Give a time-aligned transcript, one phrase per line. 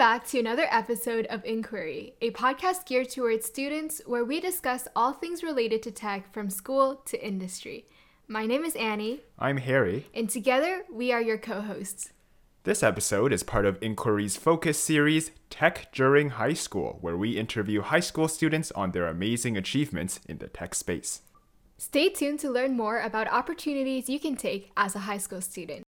[0.00, 5.12] back to another episode of Inquiry, a podcast geared towards students where we discuss all
[5.12, 7.84] things related to tech from school to industry.
[8.26, 9.20] My name is Annie.
[9.38, 10.06] I'm Harry.
[10.14, 12.14] And together, we are your co hosts.
[12.64, 17.82] This episode is part of Inquiry's focus series, Tech During High School, where we interview
[17.82, 21.20] high school students on their amazing achievements in the tech space.
[21.76, 25.82] Stay tuned to learn more about opportunities you can take as a high school student.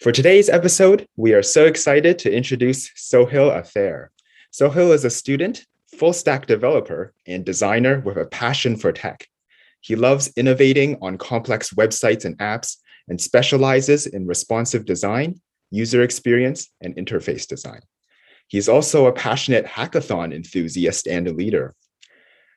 [0.00, 4.08] For today's episode, we are so excited to introduce Sohil Athair.
[4.52, 5.64] Sohil is a student,
[5.96, 9.26] full stack developer, and designer with a passion for tech.
[9.80, 12.76] He loves innovating on complex websites and apps
[13.08, 17.80] and specializes in responsive design, user experience, and interface design.
[18.48, 21.74] He's also a passionate hackathon enthusiast and a leader.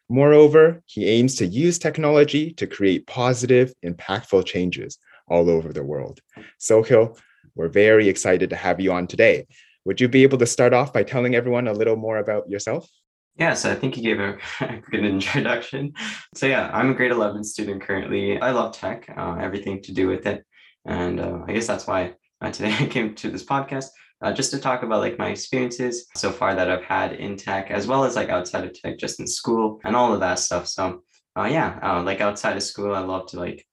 [0.10, 4.98] Moreover, he aims to use technology to create positive, impactful changes
[5.30, 6.20] all over the world.
[6.60, 7.18] Sohil,
[7.58, 9.48] we're very excited to have you on today.
[9.86, 12.88] Would you be able to start off by telling everyone a little more about yourself?
[13.38, 14.38] Yeah, so I think you gave a
[14.92, 15.94] good introduction.
[16.36, 18.40] So yeah, I'm a grade 11 student currently.
[18.40, 20.44] I love tech, uh, everything to do with it.
[20.86, 23.88] And uh, I guess that's why uh, today I came to this podcast
[24.22, 27.70] uh, just to talk about like my experiences so far that I've had in tech,
[27.70, 30.68] as well as like outside of tech, just in school and all of that stuff.
[30.68, 31.04] So
[31.38, 33.66] uh, yeah, uh, like outside of school, I love to like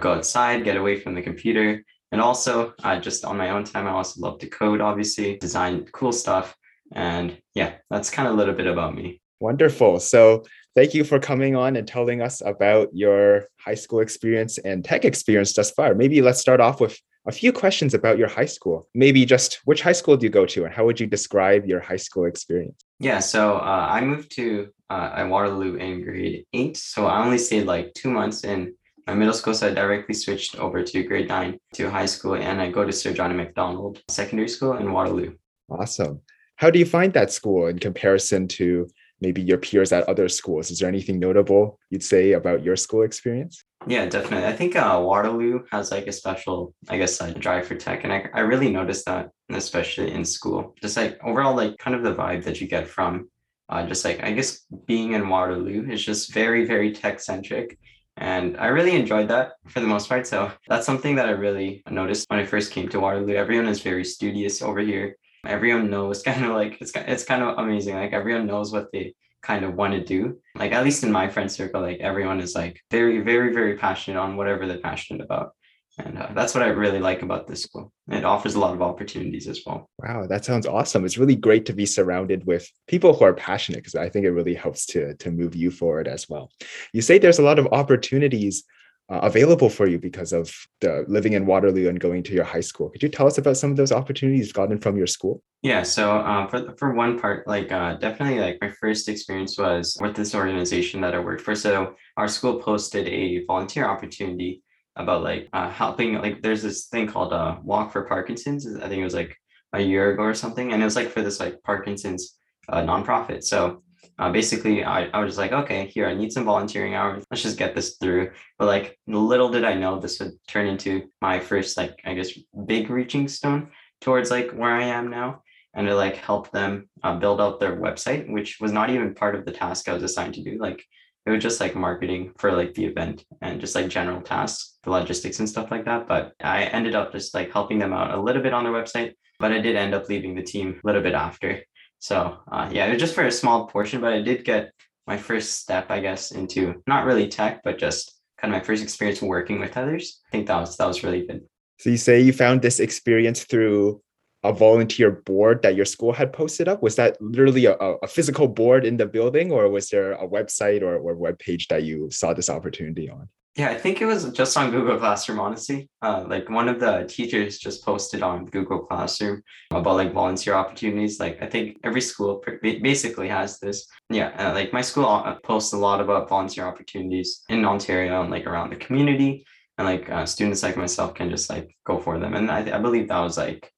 [0.00, 3.86] go outside, get away from the computer, and also, uh, just on my own time,
[3.86, 6.56] I also love to code, obviously, design cool stuff.
[6.92, 9.20] And yeah, that's kind of a little bit about me.
[9.38, 10.00] Wonderful.
[10.00, 10.44] So,
[10.74, 15.04] thank you for coming on and telling us about your high school experience and tech
[15.04, 15.94] experience thus far.
[15.94, 18.88] Maybe let's start off with a few questions about your high school.
[18.94, 21.80] Maybe just which high school do you go to and how would you describe your
[21.80, 22.80] high school experience?
[22.98, 26.76] Yeah, so uh, I moved to uh, Waterloo in grade eight.
[26.76, 28.74] So I only stayed like two months in
[29.10, 32.62] my middle school, so I directly switched over to grade nine to high school, and
[32.62, 35.34] I go to Sir John Macdonald Secondary School in Waterloo.
[35.68, 36.20] Awesome.
[36.56, 38.86] How do you find that school in comparison to
[39.20, 40.70] maybe your peers at other schools?
[40.70, 43.64] Is there anything notable you'd say about your school experience?
[43.88, 44.46] Yeah, definitely.
[44.46, 48.12] I think uh, Waterloo has like a special, I guess, uh, drive for tech, and
[48.12, 50.76] I, I really noticed that, especially in school.
[50.80, 53.28] Just like overall, like kind of the vibe that you get from,
[53.70, 57.76] uh, just like I guess being in Waterloo is just very, very tech centric,
[58.20, 60.26] and I really enjoyed that for the most part.
[60.26, 63.34] So that's something that I really noticed when I first came to Waterloo.
[63.34, 65.16] Everyone is very studious over here.
[65.46, 67.96] Everyone knows kind of like it's it's kind of amazing.
[67.96, 70.38] Like everyone knows what they kind of want to do.
[70.54, 74.20] Like at least in my friend circle, like everyone is like very, very, very passionate
[74.20, 75.54] on whatever they're passionate about.
[75.98, 77.92] And uh, that's what I really like about this school.
[78.08, 79.90] It offers a lot of opportunities as well.
[79.98, 81.04] Wow, that sounds awesome.
[81.04, 84.30] It's really great to be surrounded with people who are passionate because I think it
[84.32, 86.50] really helps to, to move you forward as well.
[86.92, 88.64] You say there's a lot of opportunities
[89.10, 92.60] uh, available for you because of the living in Waterloo and going to your high
[92.60, 92.88] school.
[92.90, 95.42] Could you tell us about some of those opportunities you've gotten from your school?
[95.62, 99.96] Yeah, so uh, for for one part, like uh, definitely, like my first experience was
[100.00, 101.56] with this organization that I worked for.
[101.56, 104.62] So our school posted a volunteer opportunity
[104.96, 109.00] about like uh, helping like there's this thing called uh walk for parkinson's i think
[109.00, 109.36] it was like
[109.72, 112.36] a year ago or something and it was like for this like parkinson's
[112.70, 113.42] uh, nonprofit.
[113.42, 113.82] So
[114.18, 117.24] uh, basically I, I was just like okay here i need some volunteering hours.
[117.30, 118.30] Let's just get this through.
[118.58, 122.38] But like little did i know this would turn into my first like i guess
[122.66, 123.70] big reaching stone
[124.00, 125.42] towards like where i am now
[125.74, 129.34] and to like help them uh, build out their website which was not even part
[129.34, 130.58] of the task i was assigned to do.
[130.58, 130.84] Like
[131.26, 134.90] it was just like marketing for like the event and just like general tasks, the
[134.90, 136.08] logistics and stuff like that.
[136.08, 139.14] But I ended up just like helping them out a little bit on their website,
[139.38, 141.62] but I did end up leaving the team a little bit after.
[141.98, 144.72] So uh, yeah, it was just for a small portion, but I did get
[145.06, 148.82] my first step, I guess, into not really tech, but just kind of my first
[148.82, 150.20] experience working with others.
[150.28, 151.42] I think that was that was really good.
[151.78, 154.00] So you say you found this experience through
[154.42, 156.82] a volunteer board that your school had posted up?
[156.82, 160.82] Was that literally a, a physical board in the building, or was there a website
[160.82, 163.28] or, or web page that you saw this opportunity on?
[163.56, 165.90] Yeah, I think it was just on Google Classroom, honestly.
[166.00, 169.42] Uh, like one of the teachers just posted on Google Classroom
[169.72, 171.18] about like volunteer opportunities.
[171.18, 173.86] Like I think every school basically has this.
[174.08, 178.30] Yeah, uh, like my school uh, posts a lot about volunteer opportunities in Ontario and
[178.30, 179.44] like around the community.
[179.78, 182.34] And like uh, students like myself can just like go for them.
[182.34, 183.72] And I, I believe that was like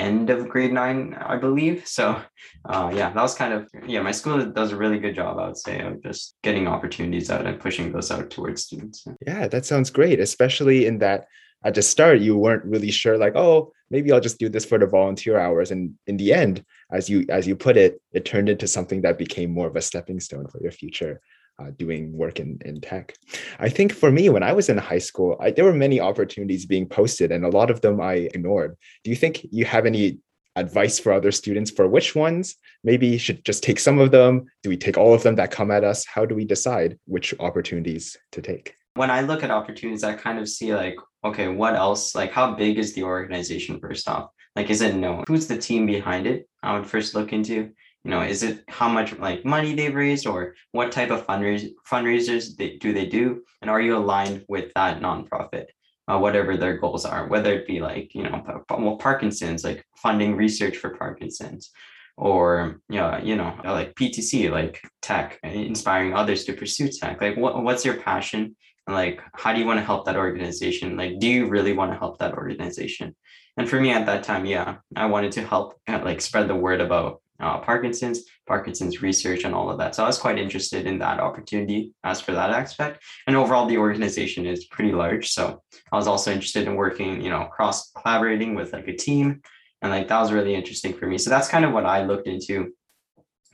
[0.00, 1.86] end of grade nine, I believe.
[1.86, 2.20] So,
[2.64, 4.02] uh, yeah, that was kind of yeah.
[4.02, 7.46] My school does a really good job, I would say, of just getting opportunities out
[7.46, 9.06] and pushing those out towards students.
[9.26, 11.26] Yeah, that sounds great, especially in that
[11.62, 14.78] at the start you weren't really sure, like, oh, maybe I'll just do this for
[14.78, 18.48] the volunteer hours, and in the end, as you as you put it, it turned
[18.48, 21.20] into something that became more of a stepping stone for your future
[21.60, 23.14] uh, doing work in, in tech.
[23.58, 26.66] I think for me, when I was in high school, I, there were many opportunities
[26.66, 28.76] being posted, and a lot of them I ignored.
[29.04, 30.18] Do you think you have any
[30.56, 34.68] advice for other students for which ones maybe should just take some of them do
[34.68, 38.16] we take all of them that come at us how do we decide which opportunities
[38.32, 42.16] to take when i look at opportunities i kind of see like okay what else
[42.16, 45.22] like how big is the organization first off like is it known?
[45.28, 47.70] who's the team behind it i would first look into
[48.04, 51.72] you know is it how much like money they've raised or what type of fundraisers
[51.90, 53.42] fundraisers they, do they do?
[53.60, 55.66] And are you aligned with that nonprofit?
[56.08, 60.34] Uh, whatever their goals are whether it be like you know well parkinson's like funding
[60.34, 61.70] research for parkinson's
[62.16, 67.20] or you know, you know like ptc like tech inspiring others to pursue tech.
[67.20, 68.56] Like what, what's your passion?
[68.86, 70.96] And like how do you want to help that organization?
[70.96, 73.14] Like do you really want to help that organization?
[73.56, 76.54] And for me at that time yeah i wanted to help uh, like spread the
[76.54, 79.94] word about uh, Parkinson's, Parkinson's research, and all of that.
[79.94, 83.02] So I was quite interested in that opportunity as for that aspect.
[83.26, 85.30] And overall, the organization is pretty large.
[85.30, 89.42] So I was also interested in working, you know, cross collaborating with like a team.
[89.82, 91.18] And like that was really interesting for me.
[91.18, 92.72] So that's kind of what I looked into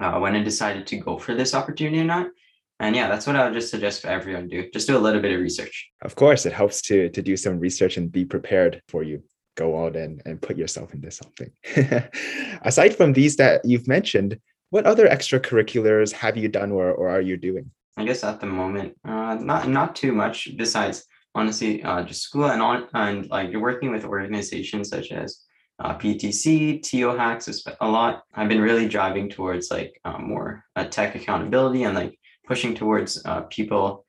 [0.00, 2.28] uh, when I decided to go for this opportunity or not.
[2.78, 4.68] And yeah, that's what I would just suggest for everyone do.
[4.70, 5.88] Just do a little bit of research.
[6.02, 9.22] Of course, it helps to to do some research and be prepared for you
[9.56, 11.50] go out and, and put yourself into something.
[12.62, 14.38] Aside from these that you've mentioned,
[14.70, 17.70] what other extracurriculars have you done or, or are you doing?
[17.96, 22.46] I guess at the moment, uh, not not too much besides honestly uh, just school
[22.46, 25.44] and on and like you're working with organizations such as
[25.78, 27.48] uh, PTC, TO hacks
[27.80, 28.22] a lot.
[28.34, 33.24] I've been really driving towards like uh, more uh, tech accountability and like pushing towards
[33.26, 34.04] uh, people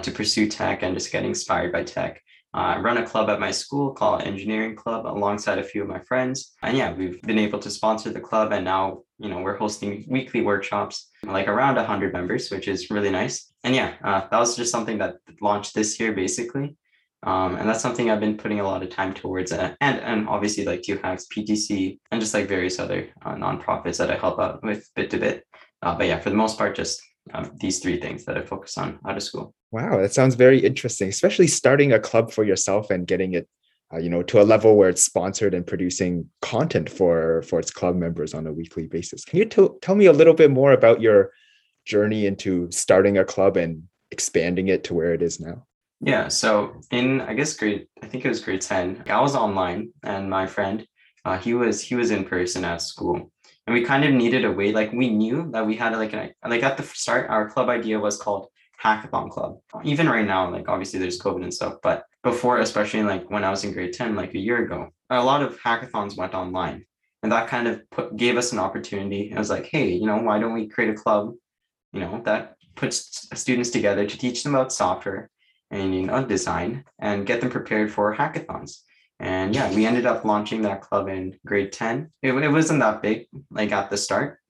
[0.00, 2.22] to pursue tech and just get inspired by tech.
[2.54, 6.00] I run a club at my school called Engineering Club alongside a few of my
[6.00, 6.52] friends.
[6.62, 10.04] And yeah, we've been able to sponsor the club and now, you know, we're hosting
[10.06, 13.52] weekly workshops, like around 100 members, which is really nice.
[13.64, 16.76] And yeah, uh, that was just something that launched this year basically.
[17.24, 20.28] Um, and that's something I've been putting a lot of time towards, uh, and and
[20.28, 24.40] obviously like TO Hacks, PTC, and just like various other uh, nonprofits that I help
[24.40, 25.46] out with bit to bit.
[25.82, 27.00] Uh, but yeah, for the most part, just
[27.32, 29.54] um, these three things that I focus on out of school.
[29.72, 33.48] Wow, that sounds very interesting, especially starting a club for yourself and getting it,
[33.92, 37.70] uh, you know, to a level where it's sponsored and producing content for for its
[37.70, 39.24] club members on a weekly basis.
[39.24, 41.32] Can you t- tell me a little bit more about your
[41.86, 45.66] journey into starting a club and expanding it to where it is now?
[46.02, 49.02] Yeah, so in I guess grade, I think it was grade ten.
[49.06, 50.86] I was online, and my friend,
[51.24, 53.32] uh, he was he was in person at school,
[53.66, 56.34] and we kind of needed a way like we knew that we had like an
[56.46, 58.48] like at the start our club idea was called
[58.82, 63.30] hackathon club even right now like obviously there's covid and stuff but before especially like
[63.30, 66.34] when i was in grade 10 like a year ago a lot of hackathons went
[66.34, 66.84] online
[67.22, 70.18] and that kind of put, gave us an opportunity it was like hey you know
[70.18, 71.32] why don't we create a club
[71.92, 75.30] you know that puts students together to teach them about software
[75.70, 78.78] and you know design and get them prepared for hackathons
[79.22, 82.10] and yeah, we ended up launching that club in grade 10.
[82.22, 84.40] It, it wasn't that big, like at the start.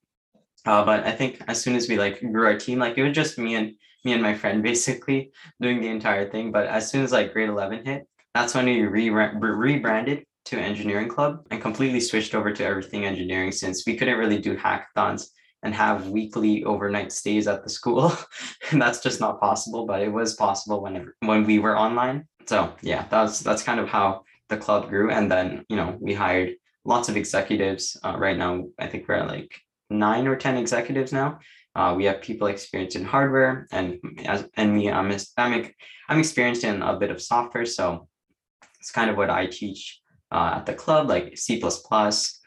[0.65, 3.15] Uh, but I think as soon as we like grew our team, like it was
[3.15, 6.53] just me and me and my friend basically doing the entire thing.
[6.53, 11.09] But as soon as like grade 11 hit, that's when we re- rebranded to engineering
[11.09, 15.29] club and completely switched over to everything engineering since we couldn't really do hackathons
[15.63, 18.13] and have weekly overnight stays at the school.
[18.71, 22.27] And that's just not possible but it was possible whenever when we were online.
[22.47, 25.11] So yeah that's that's kind of how the club grew.
[25.11, 27.97] And then you know we hired lots of executives.
[28.03, 29.55] Uh, right now i think we're like
[29.91, 31.39] nine or ten executives now
[31.75, 35.71] uh, we have people experienced in hardware and as and me i'm i'm,
[36.09, 38.09] I'm experienced in a bit of software so
[38.81, 40.03] it's kind of what i teach
[40.33, 41.63] uh, at the club like c++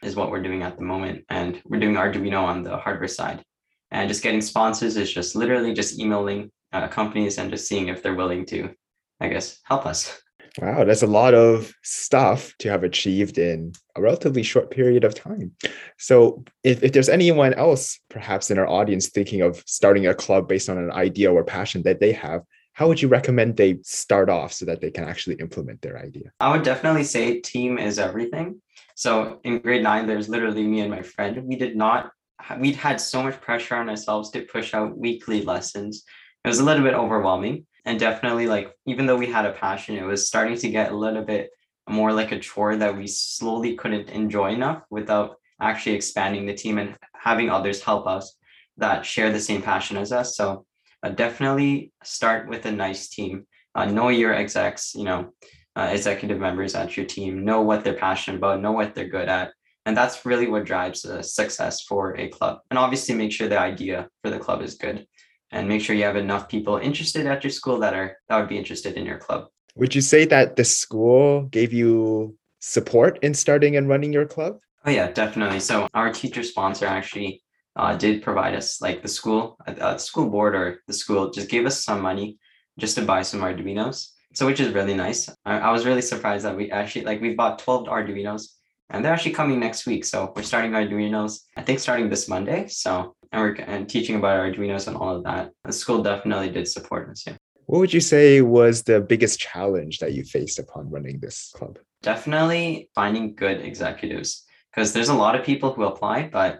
[0.04, 3.44] is what we're doing at the moment and we're doing arduino on the hardware side.
[3.92, 8.02] And just getting sponsors is just literally just emailing uh, companies and just seeing if
[8.02, 8.74] they're willing to
[9.22, 10.20] i guess help us
[10.60, 15.14] Wow, that's a lot of stuff to have achieved in a relatively short period of
[15.14, 15.52] time.
[15.98, 20.48] So, if, if there's anyone else, perhaps in our audience, thinking of starting a club
[20.48, 22.42] based on an idea or passion that they have,
[22.74, 26.32] how would you recommend they start off so that they can actually implement their idea?
[26.40, 28.62] I would definitely say team is everything.
[28.96, 31.44] So, in grade nine, there's literally me and my friend.
[31.46, 32.12] We did not,
[32.60, 36.04] we'd had so much pressure on ourselves to push out weekly lessons.
[36.46, 39.96] It was a little bit overwhelming and definitely like even though we had a passion
[39.96, 41.50] it was starting to get a little bit
[41.90, 46.78] more like a chore that we slowly couldn't enjoy enough without actually expanding the team
[46.78, 48.36] and having others help us
[48.78, 50.36] that share the same passion as us.
[50.36, 50.66] So
[51.04, 53.46] uh, definitely start with a nice team.
[53.74, 55.32] Uh, know your execs you know
[55.76, 57.46] uh, executive members at your team.
[57.46, 59.52] Know what they're passionate about know what they're good at.
[59.88, 62.62] And that's really what drives the success for a club.
[62.72, 65.06] And obviously make sure the idea for the club is good
[65.52, 68.50] and make sure you have enough people interested at your school that are that would
[68.50, 69.48] be interested in your club.
[69.76, 74.60] Would you say that the school gave you support in starting and running your club?
[74.86, 75.60] Oh yeah, definitely.
[75.60, 77.44] So our teacher sponsor actually
[77.76, 81.66] uh, did provide us like the school, uh, school board or the school just gave
[81.66, 82.38] us some money
[82.80, 84.10] just to buy some Arduinos.
[84.34, 85.30] So which is really nice.
[85.46, 88.48] I, I was really surprised that we actually like we bought 12 Arduinos
[88.90, 90.06] and they're actually coming next week.
[90.06, 92.68] So we're starting Arduinos, I think starting this Monday.
[92.68, 95.52] So and and teaching about Arduinos and all of that.
[95.64, 97.24] The school definitely did support us.
[97.28, 97.38] Yeah.
[97.66, 101.80] What would you say was the biggest challenge that you faced upon running this club?
[102.04, 106.60] Definitely finding good executives because there's a lot of people who apply, but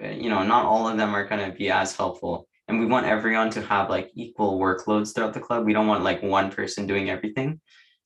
[0.00, 2.48] you know, not all of them are going to be as helpful.
[2.66, 5.64] And we want everyone to have like equal workloads throughout the club.
[5.64, 7.60] We don't want like one person doing everything.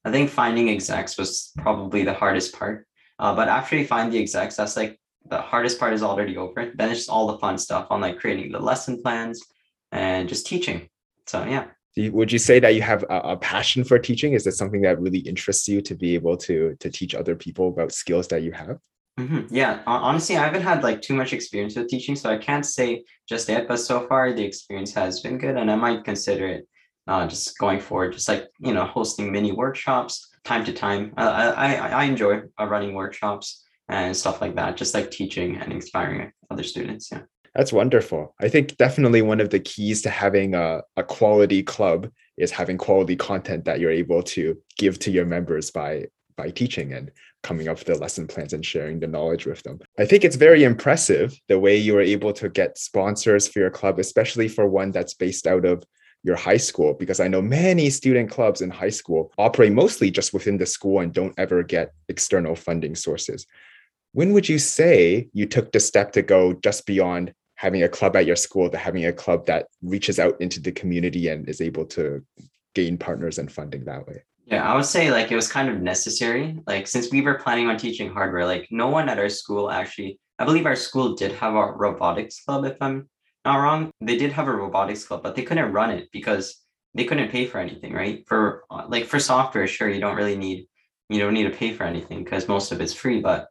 [0.05, 2.87] I think finding execs was probably the hardest part.
[3.19, 6.73] Uh, but after you find the execs, that's like the hardest part is already over.
[6.75, 9.43] Then it's just all the fun stuff on like creating the lesson plans
[9.93, 10.89] and just teaching.
[11.27, 11.67] So yeah.
[11.99, 14.35] Would you say that you have a, a passion for teaching?
[14.35, 17.69] Is it something that really interests you to be able to to teach other people
[17.69, 18.79] about skills that you have?
[19.19, 19.55] Mm-hmm.
[19.55, 23.05] Yeah, honestly, I haven't had like too much experience with teaching, so I can't say
[23.27, 23.67] just yet.
[23.67, 26.69] But so far, the experience has been good, and I might consider it
[27.07, 31.15] uh, just going forward, just like you know, hosting mini workshops time to time.
[31.17, 35.73] I I, I enjoy uh, running workshops and stuff like that, just like teaching and
[35.73, 37.11] inspiring other students.
[37.13, 37.23] Yeah,
[37.55, 38.35] that's wonderful.
[38.41, 42.79] I think definitely one of the keys to having a, a quality club is having
[42.79, 47.11] quality content that you're able to give to your members by by teaching and
[47.43, 49.79] coming up with the lesson plans and sharing the knowledge with them.
[49.99, 53.71] I think it's very impressive the way you were able to get sponsors for your
[53.71, 55.85] club, especially for one that's based out of
[56.25, 60.35] your high school, because I know many student clubs in high school operate mostly just
[60.35, 63.47] within the school and don't ever get external funding sources.
[64.17, 68.17] When would you say you took the step to go just beyond having a club
[68.17, 71.61] at your school to having a club that reaches out into the community and is
[71.61, 72.25] able to
[72.75, 74.23] gain partners and funding that way?
[74.47, 76.59] Yeah, I would say like it was kind of necessary.
[76.67, 80.19] Like since we were planning on teaching hardware, like no one at our school actually,
[80.39, 83.11] I believe our school did have a robotics club, if I'm
[83.45, 83.91] not wrong.
[84.01, 87.45] They did have a robotics club, but they couldn't run it because they couldn't pay
[87.45, 88.25] for anything, right?
[88.27, 90.69] For like for software, sure, you don't really need
[91.11, 93.49] you don't need to pay for anything because most of it's free, but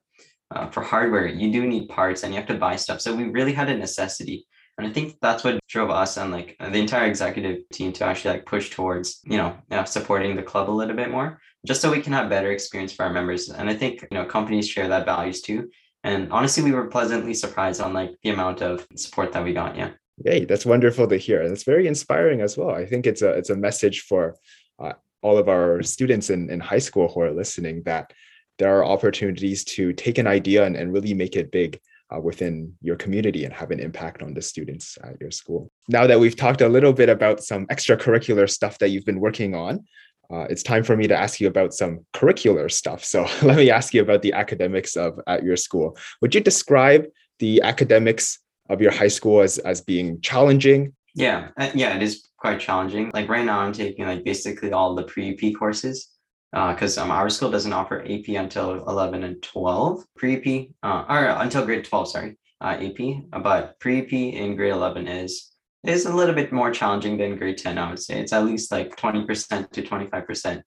[0.52, 3.02] uh, for hardware, you do need parts and you have to buy stuff.
[3.02, 4.46] So we really had a necessity
[4.78, 8.36] and I think that's what drove us and like the entire executive team to actually
[8.36, 12.02] like push towards, you know, supporting the club a little bit more, just so we
[12.02, 13.50] can have better experience for our members.
[13.50, 15.70] And I think, you know, companies share that values too.
[16.04, 19.78] And honestly, we were pleasantly surprised on like the amount of support that we got.
[19.78, 19.92] Yeah.
[20.26, 21.48] Yay, that's wonderful to hear.
[21.48, 22.72] That's very inspiring as well.
[22.72, 24.36] I think it's a it's a message for
[24.80, 28.14] uh, all of our students in, in high school who are listening that
[28.58, 31.80] there are opportunities to take an idea and, and really make it big
[32.14, 35.72] uh, within your community and have an impact on the students at your school.
[35.90, 39.56] Now that we've talked a little bit about some extracurricular stuff that you've been working
[39.56, 39.86] on,
[40.32, 43.04] uh, it's time for me to ask you about some curricular stuff.
[43.04, 45.98] So let me ask you about the academics of at your school.
[46.22, 47.06] Would you describe
[47.40, 50.94] the academics of your high school as as being challenging?
[51.14, 53.12] Yeah, uh, yeah, it is quite challenging.
[53.14, 56.10] Like right now, I'm taking like basically all the pre-AP courses
[56.52, 61.26] because uh, um, our school doesn't offer AP until 11 and 12 pre-AP, uh, or
[61.42, 63.42] until grade 12, sorry, uh, AP.
[63.44, 65.52] But pre-AP in grade 11 is
[65.84, 67.78] is a little bit more challenging than grade 10.
[67.78, 70.62] I would say it's at least like 20% to 25%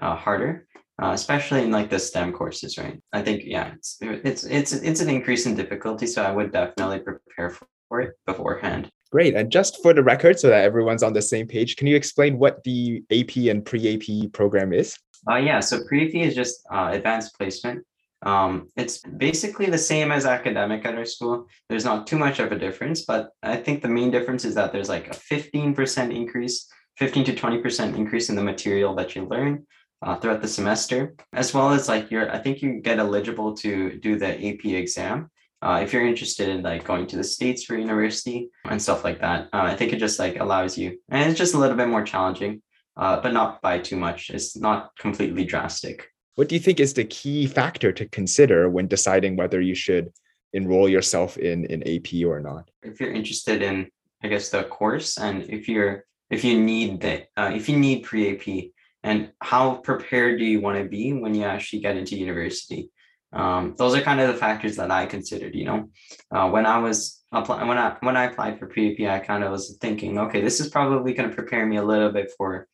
[0.00, 0.66] uh, harder,
[1.02, 3.02] uh, especially in like the STEM courses, right?
[3.12, 7.00] I think yeah, it's it's it's it's an increase in difficulty, so I would definitely
[7.00, 7.56] prepare
[7.88, 8.90] for it beforehand.
[9.10, 9.34] Great.
[9.34, 12.38] And just for the record, so that everyone's on the same page, can you explain
[12.38, 14.96] what the AP and pre AP program is?
[15.28, 17.84] Uh, yeah, so pre-AP is just uh, advanced placement.
[18.22, 21.46] Um, it's basically the same as academic at our school.
[21.68, 24.72] There's not too much of a difference, but I think the main difference is that
[24.72, 29.66] there's like a 15% increase, 15 to 20% increase in the material that you learn
[30.02, 33.98] uh, throughout the semester, as well as like you're, I think you get eligible to
[33.98, 35.30] do the AP exam.
[35.62, 39.20] Uh, if you're interested in like going to the states for university and stuff like
[39.20, 41.88] that, uh, I think it just like allows you, and it's just a little bit
[41.88, 42.62] more challenging
[42.96, 44.30] uh, but not by too much.
[44.30, 46.08] It's not completely drastic.
[46.36, 50.12] What do you think is the key factor to consider when deciding whether you should
[50.52, 52.70] enroll yourself in in AP or not?
[52.82, 53.88] If you're interested in,
[54.22, 58.04] I guess, the course, and if you're if you need the uh, if you need
[58.04, 58.70] pre AP,
[59.02, 62.90] and how prepared do you want to be when you actually get into university?
[63.32, 65.54] Um, those are kind of the factors that I considered.
[65.54, 65.90] You know,
[66.32, 69.44] uh, when I was applying, when I when I applied for pre AP, I kind
[69.44, 72.66] of was thinking, okay, this is probably going to prepare me a little bit for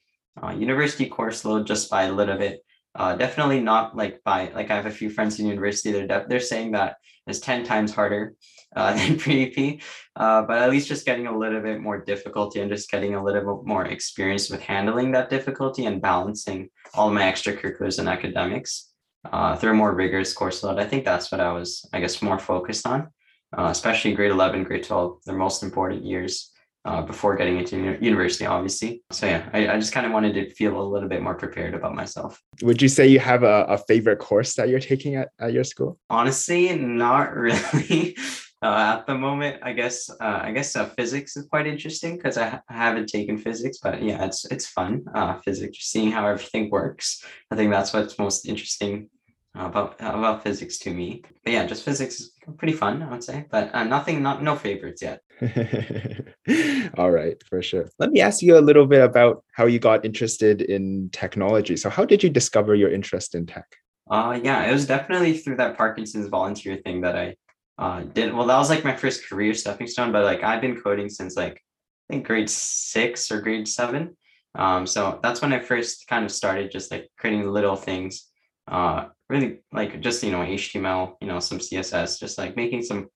[0.42, 2.60] uh, university course load just by a little bit.
[2.94, 5.92] Uh, definitely not like by like I have a few friends in university.
[5.92, 8.34] They're they're saying that it's ten times harder
[8.74, 9.80] uh, than pre-AP,
[10.16, 13.22] uh, but at least just getting a little bit more difficulty and just getting a
[13.22, 18.92] little bit more experience with handling that difficulty and balancing all my extracurriculars and academics.
[19.32, 20.78] uh, through a more rigorous course load.
[20.78, 23.08] I think that's what I was, I guess, more focused on,
[23.56, 26.52] uh, especially grade 11, grade 12, the most important years
[26.86, 29.02] uh, before getting into university, obviously.
[29.10, 31.74] So yeah, I, I just kind of wanted to feel a little bit more prepared
[31.74, 32.40] about myself.
[32.62, 35.64] Would you say you have a, a favorite course that you're taking at, at your
[35.64, 35.98] school?
[36.08, 38.16] Honestly, not really.
[38.62, 42.38] Uh, at the moment, I guess uh, I guess uh, physics is quite interesting because
[42.38, 45.04] I, ha- I, haven't taken physics, but yeah, it's it's fun.
[45.14, 47.22] Uh, physics, seeing how everything works.
[47.50, 49.10] I think that's what's most interesting
[49.54, 51.22] about about physics to me.
[51.44, 53.44] But yeah, just physics is pretty fun, I would say.
[53.50, 55.20] But uh, nothing, not no favorites yet.
[56.96, 57.88] All right, for sure.
[57.98, 61.76] Let me ask you a little bit about how you got interested in technology.
[61.76, 63.66] So, how did you discover your interest in tech?
[64.10, 67.36] Uh, yeah, it was definitely through that Parkinson's volunteer thing that I
[67.78, 68.32] uh did.
[68.32, 70.12] Well, that was like my first career stepping stone.
[70.12, 71.62] But like I've been coding since like
[72.08, 74.16] I think grade six or grade seven.
[74.54, 78.30] Um, so that's when I first kind of started just like creating little things
[78.68, 83.06] uh really like just you know html you know some css just like making some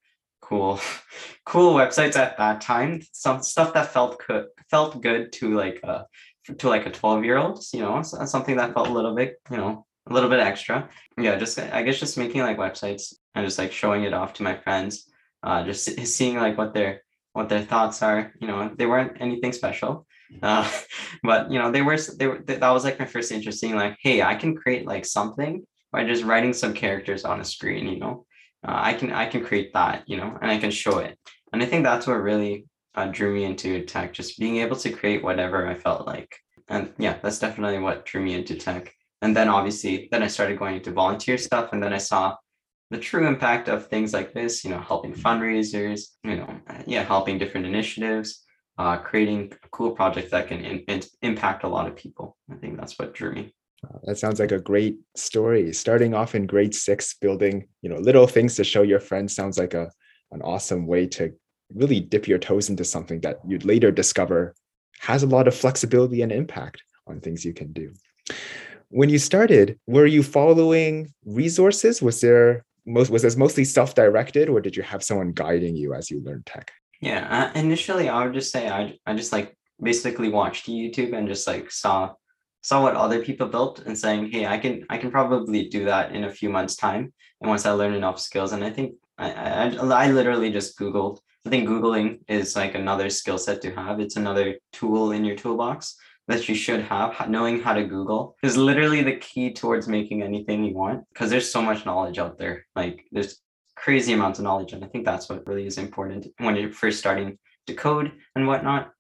[0.51, 0.81] cool
[1.47, 3.01] cool websites at that time.
[3.13, 6.03] Some stuff that felt good felt good to like uh
[6.59, 9.57] to like a 12 year old you know something that felt a little bit you
[9.57, 10.89] know a little bit extra.
[11.17, 14.43] Yeah just i guess just making like websites and just like showing it off to
[14.43, 15.09] my friends
[15.43, 17.03] uh just seeing like what their
[17.35, 20.07] what their thoughts are you know they weren't anything special
[20.43, 20.71] uh,
[21.23, 24.23] but you know they were they were that was like my first interesting like hey
[24.23, 28.25] i can create like something by just writing some characters on a screen you know
[28.67, 31.19] uh, i can i can create that you know and i can show it
[31.53, 34.91] and i think that's what really uh, drew me into tech just being able to
[34.91, 36.37] create whatever i felt like
[36.69, 40.59] and yeah that's definitely what drew me into tech and then obviously then i started
[40.59, 42.35] going into volunteer stuff and then i saw
[42.91, 47.39] the true impact of things like this you know helping fundraisers you know yeah helping
[47.39, 48.45] different initiatives
[48.81, 52.39] uh, creating a cool project that can in, in, impact a lot of people.
[52.51, 53.55] I think that's what drew me.
[54.05, 55.73] That sounds like a great story.
[55.73, 59.59] Starting off in grade six, building you know little things to show your friends sounds
[59.59, 59.91] like a
[60.33, 61.33] an awesome way to
[61.75, 64.55] really dip your toes into something that you'd later discover
[65.01, 67.93] has a lot of flexibility and impact on things you can do.
[68.89, 72.03] When you started, were you following resources?
[72.03, 76.11] Was there most was this mostly self-directed, or did you have someone guiding you as
[76.11, 76.71] you learned tech?
[77.01, 81.29] Yeah, uh, initially I would just say I I just like basically watched YouTube and
[81.29, 82.15] just like saw
[82.63, 86.13] saw what other people built and saying, hey, I can I can probably do that
[86.13, 87.13] in a few months time.
[87.41, 91.19] And once I learn enough skills, and I think I I, I literally just Googled.
[91.47, 93.99] I think Googling is like another skill set to have.
[93.99, 95.97] It's another tool in your toolbox
[96.29, 97.29] that you should have.
[97.29, 101.51] Knowing how to Google is literally the key towards making anything you want because there's
[101.51, 102.67] so much knowledge out there.
[102.77, 103.41] Like there's
[103.75, 104.73] crazy amounts of knowledge.
[104.73, 108.47] And I think that's what really is important when you're first starting to code and
[108.47, 108.93] whatnot.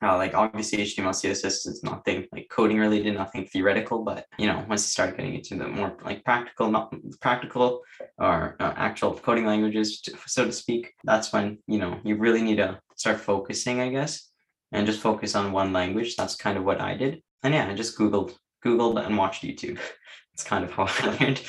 [0.00, 4.04] Uh, like obviously HTML, CSS is nothing like coding related, nothing theoretical.
[4.04, 7.82] But you know, once you start getting into the more like practical, not practical
[8.16, 12.56] or uh, actual coding languages, so to speak, that's when you know you really need
[12.56, 14.30] to start focusing, I guess,
[14.70, 16.14] and just focus on one language.
[16.14, 17.22] That's kind of what I did.
[17.42, 19.78] And yeah, I just googled, googled, and watched YouTube.
[20.34, 21.42] It's kind of how I learned.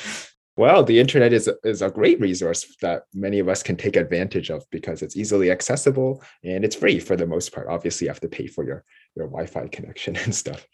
[0.56, 4.50] Well, the internet is, is a great resource that many of us can take advantage
[4.50, 7.68] of because it's easily accessible and it's free for the most part.
[7.68, 8.84] Obviously, you have to pay for your,
[9.16, 10.66] your Wi-Fi connection and stuff.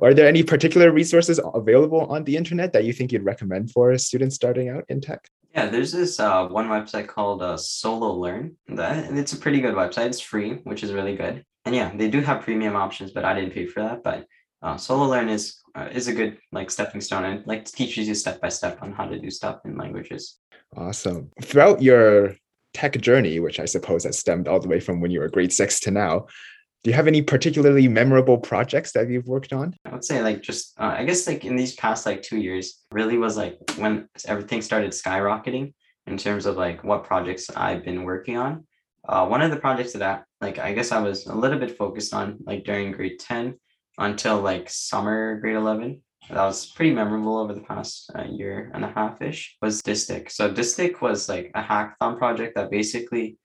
[0.00, 3.96] Are there any particular resources available on the internet that you think you'd recommend for
[3.98, 5.28] students starting out in tech?
[5.54, 8.56] Yeah, there's this uh, one website called uh, Solo Learn.
[8.68, 10.06] That it's a pretty good website.
[10.06, 11.44] It's free, which is really good.
[11.64, 14.02] And yeah, they do have premium options, but I didn't pay for that.
[14.02, 14.26] But
[14.62, 17.24] uh, solo learn is uh, is a good like stepping stone.
[17.24, 20.38] And like teaches you step by step on how to do stuff in languages.
[20.76, 21.30] Awesome.
[21.42, 22.34] Throughout your
[22.74, 25.52] tech journey which i suppose has stemmed all the way from when you were grade
[25.52, 26.26] six to now
[26.84, 29.74] do you have any particularly memorable projects that you've worked on?
[29.84, 32.84] I would say like just uh, i guess like in these past like two years
[32.92, 35.74] really was like when everything started skyrocketing
[36.06, 38.64] in terms of like what projects i've been working on.
[39.08, 41.76] Uh, one of the projects that I, like i guess i was a little bit
[41.76, 43.58] focused on like during grade 10
[43.98, 48.84] until like summer grade 11 that was pretty memorable over the past uh, year and
[48.84, 50.30] a half ish was Distic.
[50.30, 53.38] So Distic was like a hackathon project that basically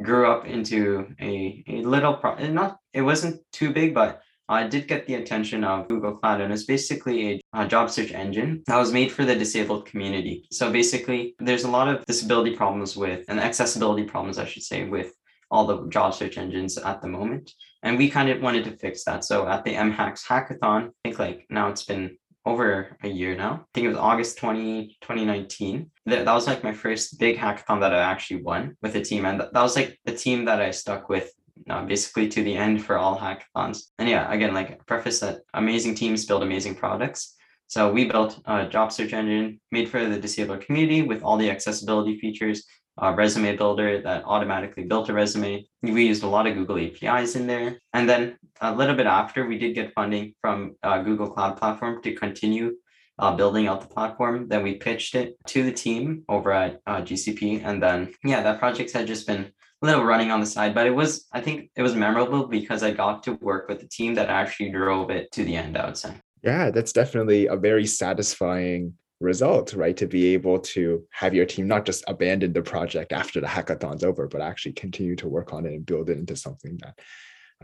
[0.00, 4.88] grew up into a, a little pro not it wasn't too big but I did
[4.88, 8.76] get the attention of Google Cloud and it's basically a, a job search engine that
[8.76, 10.46] was made for the disabled community.
[10.52, 14.84] So basically there's a lot of disability problems with and accessibility problems I should say
[14.84, 15.14] with
[15.54, 17.52] all the job search engines at the moment.
[17.84, 19.24] And we kind of wanted to fix that.
[19.24, 23.52] So at the MHacks hackathon, I think like now it's been over a year now.
[23.52, 25.90] I think it was August 20, 2019.
[26.06, 29.24] That, that was like my first big hackathon that I actually won with a team.
[29.24, 31.30] And that, was like the team that I stuck with
[31.70, 33.84] uh, basically to the end for all hackathons.
[33.98, 37.36] And yeah, again, like preface that amazing teams build amazing products.
[37.68, 41.50] So we built a job search engine made for the disabled community with all the
[41.50, 42.66] accessibility features,
[42.98, 45.66] a resume builder that automatically built a resume.
[45.82, 47.78] We used a lot of Google APIs in there.
[47.92, 52.02] And then a little bit after, we did get funding from uh, Google Cloud Platform
[52.02, 52.76] to continue
[53.18, 54.48] uh, building out the platform.
[54.48, 57.64] Then we pitched it to the team over at uh, GCP.
[57.64, 59.50] And then, yeah, that project had just been
[59.82, 62.82] a little running on the side, but it was, I think it was memorable because
[62.82, 65.86] I got to work with the team that actually drove it to the end, I
[65.86, 66.14] would say.
[66.42, 69.96] Yeah, that's definitely a very satisfying result, right?
[69.96, 74.04] To be able to have your team not just abandon the project after the hackathon's
[74.04, 76.94] over, but actually continue to work on it and build it into something that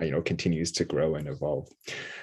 [0.00, 1.68] uh, you know continues to grow and evolve.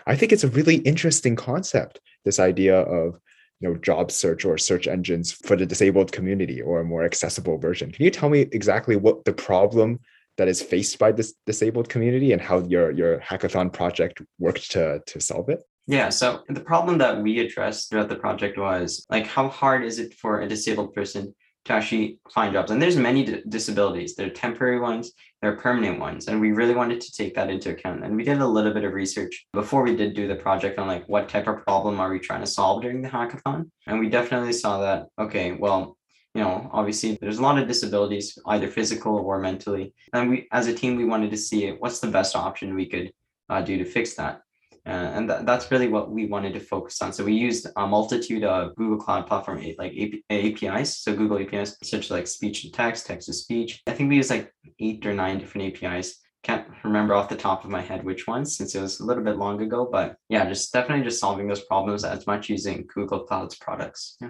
[0.06, 2.00] I think it's a really interesting concept.
[2.26, 3.20] This idea of
[3.60, 7.58] you know job search or search engines for the disabled community or a more accessible
[7.58, 7.92] version.
[7.92, 10.00] Can you tell me exactly what the problem
[10.38, 15.02] that is faced by this disabled community and how your your hackathon project worked to
[15.06, 15.62] to solve it?
[15.90, 20.00] Yeah, so the problem that we addressed throughout the project was like how hard is
[20.00, 22.72] it for a disabled person to actually find jobs?
[22.72, 24.14] And there's many d- disabilities.
[24.14, 27.50] There are temporary ones, there are permanent ones, and we really wanted to take that
[27.50, 28.04] into account.
[28.04, 30.88] And we did a little bit of research before we did do the project on
[30.88, 33.72] like what type of problem are we trying to solve during the hackathon?
[33.88, 35.98] And we definitely saw that okay, well,
[36.36, 39.94] you know, obviously there's a lot of disabilities, either physical or mentally.
[40.12, 43.14] And we, as a team, we wanted to see what's the best option we could
[43.50, 44.42] uh, do to fix that.
[44.88, 47.12] Uh, and th- that's really what we wanted to focus on.
[47.12, 49.94] So we used a multitude of Google Cloud Platform like
[50.30, 53.82] APIs, so Google APIs, such as like speech to text, text to speech.
[53.86, 56.22] I think we used like eight or nine different APIs.
[56.44, 59.24] Can't remember off the top of my head which ones since it was a little
[59.24, 63.20] bit long ago, but yeah, just definitely just solving those problems as much using Google
[63.20, 64.16] Cloud's products.
[64.22, 64.30] Yeah.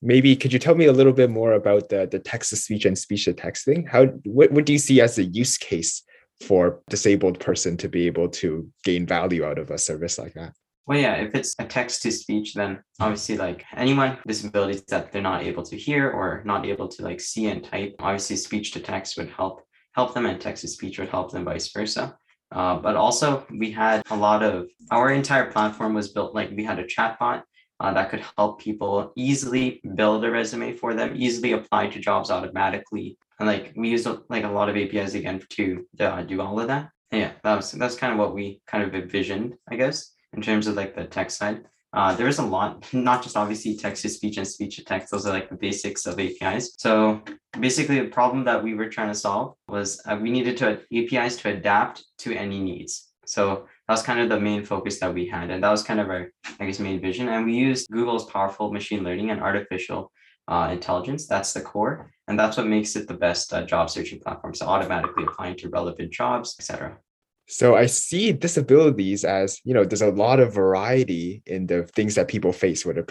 [0.00, 2.86] Maybe could you tell me a little bit more about the, the text to speech
[2.86, 3.84] and speech to text thing?
[3.84, 6.02] How what, what do you see as the use case
[6.40, 10.52] for disabled person to be able to gain value out of a service like that.
[10.86, 15.12] Well yeah if it's a text to speech then obviously like anyone with disabilities that
[15.12, 18.72] they're not able to hear or not able to like see and type obviously speech
[18.72, 19.62] to text would help
[19.94, 22.16] help them and text to speech would help them vice versa.
[22.50, 26.64] Uh, but also we had a lot of our entire platform was built like we
[26.64, 27.42] had a chatbot
[27.80, 32.30] uh, that could help people easily build a resume for them, easily apply to jobs
[32.30, 33.16] automatically.
[33.38, 36.66] And like we use like a lot of APIs again to uh, do all of
[36.68, 36.90] that.
[37.10, 40.42] And yeah, that was that's kind of what we kind of envisioned, I guess, in
[40.42, 41.64] terms of like the tech side.
[41.94, 45.10] Uh, there is a lot, not just obviously text to speech and speech to text.
[45.10, 46.74] Those are like the basics of APIs.
[46.78, 47.22] So
[47.58, 51.36] basically, the problem that we were trying to solve was uh, we needed to APIs
[51.38, 53.08] to adapt to any needs.
[53.24, 55.50] So that was kind of the main focus that we had.
[55.50, 57.28] And that was kind of our, I guess, main vision.
[57.28, 60.12] And we used Google's powerful machine learning and artificial
[60.46, 61.26] uh, intelligence.
[61.26, 62.10] That's the core.
[62.26, 64.54] And that's what makes it the best uh, job searching platform.
[64.54, 66.98] So automatically applying to relevant jobs, etc.
[67.46, 72.14] So I see disabilities as, you know, there's a lot of variety in the things
[72.16, 73.06] that people face, what are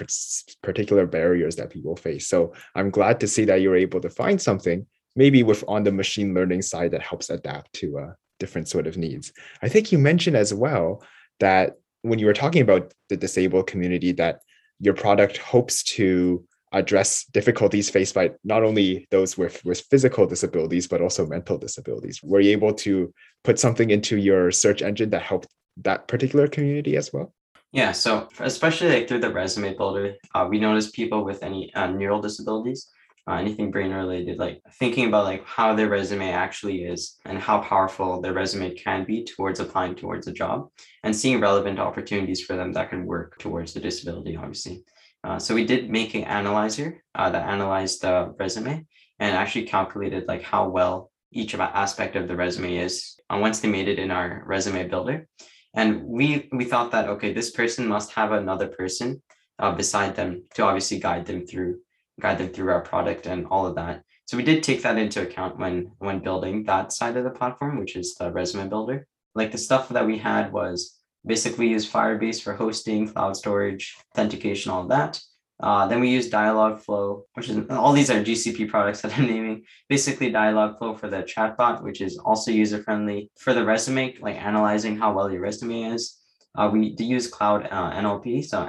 [0.61, 2.27] particular barriers that people face.
[2.27, 4.85] So I'm glad to see that you're able to find something
[5.15, 8.97] maybe with on the machine learning side that helps adapt to uh, different sort of
[8.97, 9.31] needs.
[9.61, 11.03] I think you mentioned as well
[11.39, 14.41] that when you were talking about the disabled community, that
[14.79, 20.87] your product hopes to address difficulties faced by not only those with, with physical disabilities,
[20.87, 22.21] but also mental disabilities.
[22.21, 25.47] Were you able to put something into your search engine that helped
[25.77, 27.33] that particular community as well?
[27.71, 31.87] Yeah, so especially like through the resume builder, uh, we noticed people with any uh,
[31.87, 32.89] neural disabilities
[33.27, 37.59] uh, anything brain related, like thinking about like how their resume actually is and how
[37.59, 40.69] powerful their resume can be towards applying towards a job
[41.03, 44.83] and seeing relevant opportunities for them that can work towards the disability, obviously.
[45.23, 48.85] Uh, so we did make an analyzer uh, that analyzed the resume
[49.19, 53.67] and actually calculated like how well each aspect of the resume is uh, once they
[53.67, 55.27] made it in our resume builder.
[55.75, 59.21] And we we thought that okay, this person must have another person
[59.59, 61.79] uh, beside them to obviously guide them through
[62.19, 64.03] them through our product and all of that.
[64.25, 67.77] So we did take that into account when when building that side of the platform,
[67.77, 69.07] which is the resume builder.
[69.35, 74.71] Like the stuff that we had was basically use Firebase for hosting, cloud storage, authentication,
[74.71, 75.21] all of that.
[75.59, 79.63] Uh, then we use Dialogflow, which is all these are GCP products that I'm naming.
[79.89, 83.31] Basically, Dialogflow for the chatbot, which is also user friendly.
[83.39, 86.16] For the resume, like analyzing how well your resume is.
[86.57, 88.67] Uh, we use cloud uh, NLP, so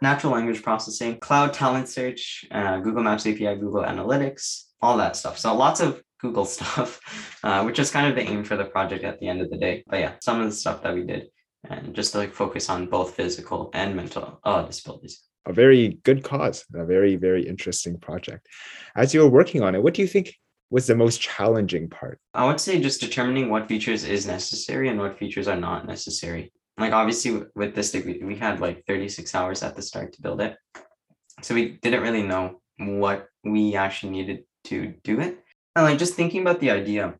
[0.00, 5.38] natural language processing, cloud talent search, uh, Google Maps API, Google Analytics, all that stuff.
[5.38, 7.00] So lots of Google stuff,
[7.44, 9.56] uh, which is kind of the aim for the project at the end of the
[9.56, 9.84] day.
[9.86, 11.28] But yeah, some of the stuff that we did,
[11.70, 15.22] and just to like focus on both physical and mental uh, disabilities.
[15.46, 18.48] A very good cause, a very very interesting project.
[18.96, 20.34] As you were working on it, what do you think
[20.70, 22.18] was the most challenging part?
[22.34, 26.52] I would say just determining what features is necessary and what features are not necessary
[26.82, 30.40] like obviously with this we, we had like 36 hours at the start to build
[30.40, 30.56] it.
[31.40, 35.38] So we didn't really know what we actually needed to do it.
[35.76, 37.14] And like just thinking about the idea,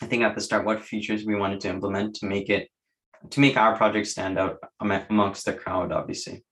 [0.00, 2.68] I think at the start, what features we wanted to implement to make it
[3.30, 6.44] to make our project stand out amongst the crowd, obviously,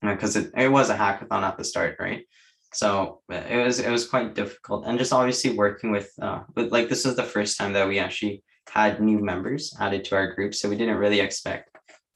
[0.00, 2.24] because it, it was a hackathon at the start, right?
[2.72, 6.88] So it was it was quite difficult, and just obviously working with, uh, with like
[6.88, 10.54] this is the first time that we actually had new members added to our group,
[10.54, 11.72] so we didn't really expect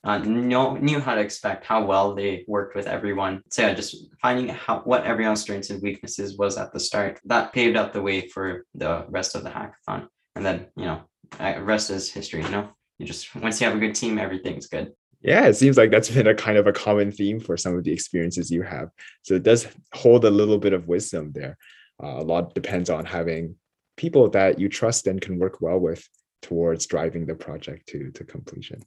[0.07, 3.43] uh, know, knew how to expect how well they worked with everyone.
[3.51, 7.21] So yeah, just finding how what everyone's strengths and weaknesses was at the start.
[7.25, 10.07] That paved out the way for the rest of the hackathon.
[10.37, 11.03] And then, you know,
[11.41, 12.69] rest is history, you know?
[12.99, 14.93] You just once you have a good team, everything's good.
[15.23, 17.83] Yeah, it seems like that's been a kind of a common theme for some of
[17.83, 18.91] the experiences you have.
[19.23, 21.59] So it does hold a little bit of wisdom there.
[22.01, 23.57] Uh, a lot depends on having
[23.97, 26.07] people that you trust and can work well with
[26.43, 28.83] towards driving the project to, to completion.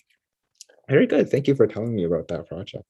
[0.87, 1.29] Very good.
[1.29, 2.85] Thank you for telling me about that project.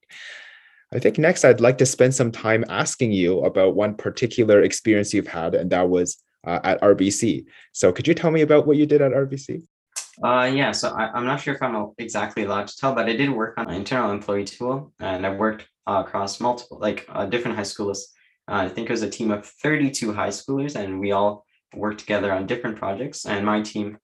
[0.93, 5.13] I think next I'd like to spend some time asking you about one particular experience
[5.13, 6.17] you've had, and that was
[6.47, 7.45] uh, at RBC.
[7.73, 9.61] So could you tell me about what you did at RBC?
[10.23, 13.15] Uh, yeah, so I, am not sure if I'm exactly allowed to tell, but I
[13.15, 17.25] did work on an internal employee tool, and I worked uh, across multiple, like uh,
[17.25, 18.11] different high schools.
[18.47, 21.99] Uh, I think it was a team of 32 high schoolers, and we all worked
[21.99, 23.25] together on different projects.
[23.25, 23.97] And my team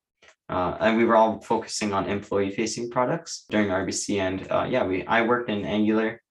[0.50, 4.20] uh, and we were all focusing on employee facing products during RBC.
[4.20, 6.22] And uh, yeah, we I worked in Angular,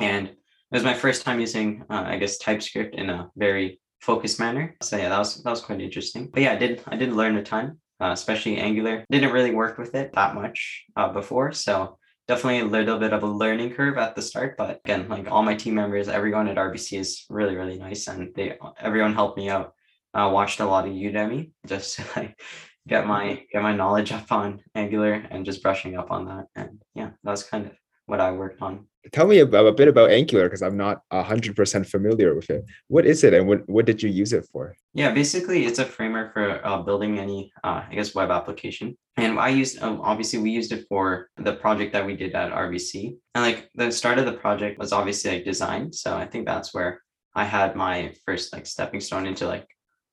[0.00, 0.36] and it
[0.70, 4.74] was my first time using uh, I guess TypeScript in a very focused manner.
[4.82, 6.30] So yeah, that was that was quite interesting.
[6.32, 9.04] But yeah, I did I did learn a ton, uh, especially Angular.
[9.10, 13.22] Didn't really work with it that much uh, before, so definitely a little bit of
[13.22, 14.56] a learning curve at the start.
[14.56, 18.34] But again, like all my team members, everyone at RBC is really really nice, and
[18.34, 19.74] they everyone helped me out.
[20.14, 22.40] Uh, watched a lot of Udemy just like
[22.86, 26.46] get my get my knowledge up on Angular and just brushing up on that.
[26.54, 27.72] And yeah, that's kind of
[28.06, 28.86] what I worked on.
[29.12, 32.64] Tell me about a bit about Angular because I'm not hundred percent familiar with it.
[32.88, 34.74] What is it, and what what did you use it for?
[34.94, 38.96] Yeah, basically, it's a framework for uh, building any, uh, I guess, web application.
[39.16, 42.52] And I used, um, obviously, we used it for the project that we did at
[42.52, 43.16] RBC.
[43.34, 45.92] And like the start of the project was obviously like design.
[45.92, 47.00] So I think that's where
[47.34, 49.68] I had my first like stepping stone into like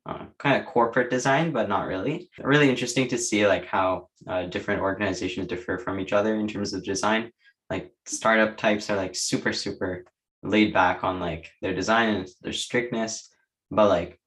[0.06, 2.30] uh, kind of corporate design, but not really.
[2.40, 6.74] Really interesting to see like how uh, different organizations differ from each other in terms
[6.74, 7.32] of design.
[7.70, 10.06] Like startup types are like super super
[10.44, 13.30] laid back on like their design and their strictness,
[13.72, 14.20] but like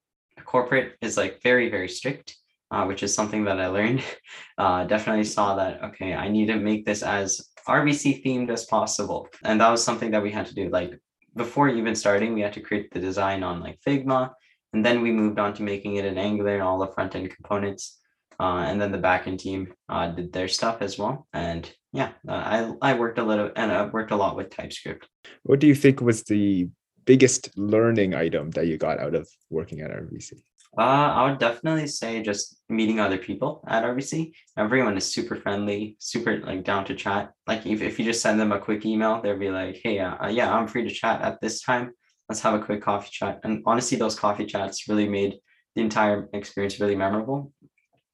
[0.44, 2.36] corporate is like very very strict,
[2.70, 4.02] uh, which is something that I learned.
[4.58, 9.28] Uh, definitely saw that okay, I need to make this as RBC themed as possible,
[9.44, 10.70] and that was something that we had to do.
[10.70, 10.98] Like
[11.34, 14.30] before even starting, we had to create the design on like Figma
[14.76, 17.30] and then we moved on to making it in Angular and all the front end
[17.34, 17.98] components.
[18.38, 21.26] Uh, and then the backend team uh, did their stuff as well.
[21.32, 21.62] And
[21.94, 25.08] yeah, uh, I I worked a little and I worked a lot with TypeScript.
[25.44, 26.68] What do you think was the
[27.06, 30.34] biggest learning item that you got out of working at RBC?
[30.76, 34.32] Uh, I would definitely say just meeting other people at RBC.
[34.58, 37.32] Everyone is super friendly, super like down to chat.
[37.46, 40.28] Like if, if you just send them a quick email, they'll be like, hey, uh,
[40.28, 41.92] yeah, I'm free to chat at this time
[42.28, 43.40] let's have a quick coffee chat.
[43.44, 45.38] And honestly, those coffee chats really made
[45.74, 47.52] the entire experience really memorable,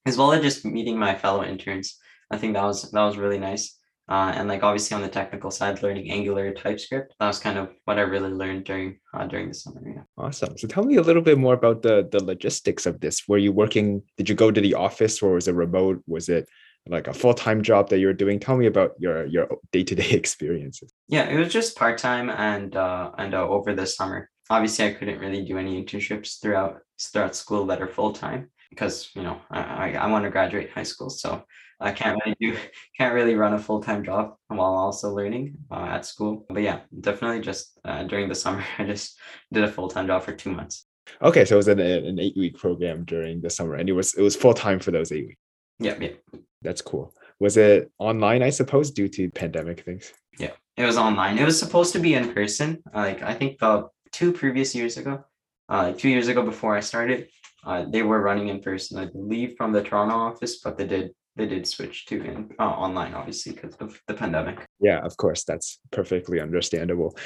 [0.06, 1.98] as well as just meeting my fellow interns.
[2.30, 3.78] I think that was that was really nice.
[4.08, 7.70] Uh, and like obviously on the technical side, learning Angular TypeScript, that was kind of
[7.84, 9.80] what I really learned during uh, during the summer.
[9.86, 10.02] Yeah.
[10.18, 10.58] Awesome.
[10.58, 13.22] So tell me a little bit more about the the logistics of this.
[13.28, 14.02] Were you working?
[14.16, 16.02] Did you go to the office, or was it remote?
[16.06, 16.48] Was it
[16.88, 18.40] like a full-time job that you're doing.
[18.40, 20.92] Tell me about your your day-to-day experiences.
[21.08, 24.30] Yeah it was just part-time and uh and uh, over the summer.
[24.50, 29.22] Obviously i couldn't really do any internships throughout throughout school that are full-time because you
[29.22, 31.42] know i i, want to graduate high school so
[31.80, 32.56] i can't really do
[32.98, 36.46] can't really run a full-time job while also learning uh, at school.
[36.48, 39.18] But yeah definitely just uh, during the summer i just
[39.52, 40.86] did a full-time job for two months.
[41.20, 44.22] Okay so it was an, an eight-week program during the summer and it was it
[44.22, 45.40] was full-time for those eight weeks.
[45.78, 47.14] Yeah yeah that's cool.
[47.40, 50.12] Was it online, I suppose, due to pandemic things?
[50.38, 51.38] Yeah, it was online.
[51.38, 52.82] It was supposed to be in person.
[52.94, 55.24] Like I think the two previous years ago,
[55.68, 57.28] uh, two years ago before I started,
[57.64, 58.98] uh, they were running in person.
[58.98, 62.64] I believe from the Toronto office, but they did they did switch to in uh,
[62.64, 64.66] online, obviously because of the pandemic.
[64.80, 67.16] Yeah, of course, that's perfectly understandable.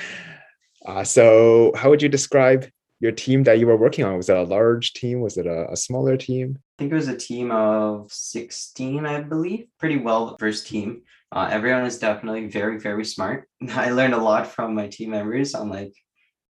[0.85, 2.67] Uh, so, how would you describe
[3.01, 4.17] your team that you were working on?
[4.17, 5.21] Was it a large team?
[5.21, 6.59] Was it a, a smaller team?
[6.77, 9.67] I think it was a team of 16, I believe.
[9.79, 11.03] Pretty well versed team.
[11.33, 13.49] Uh, everyone is definitely very, very smart.
[13.71, 15.95] I learned a lot from my team members on like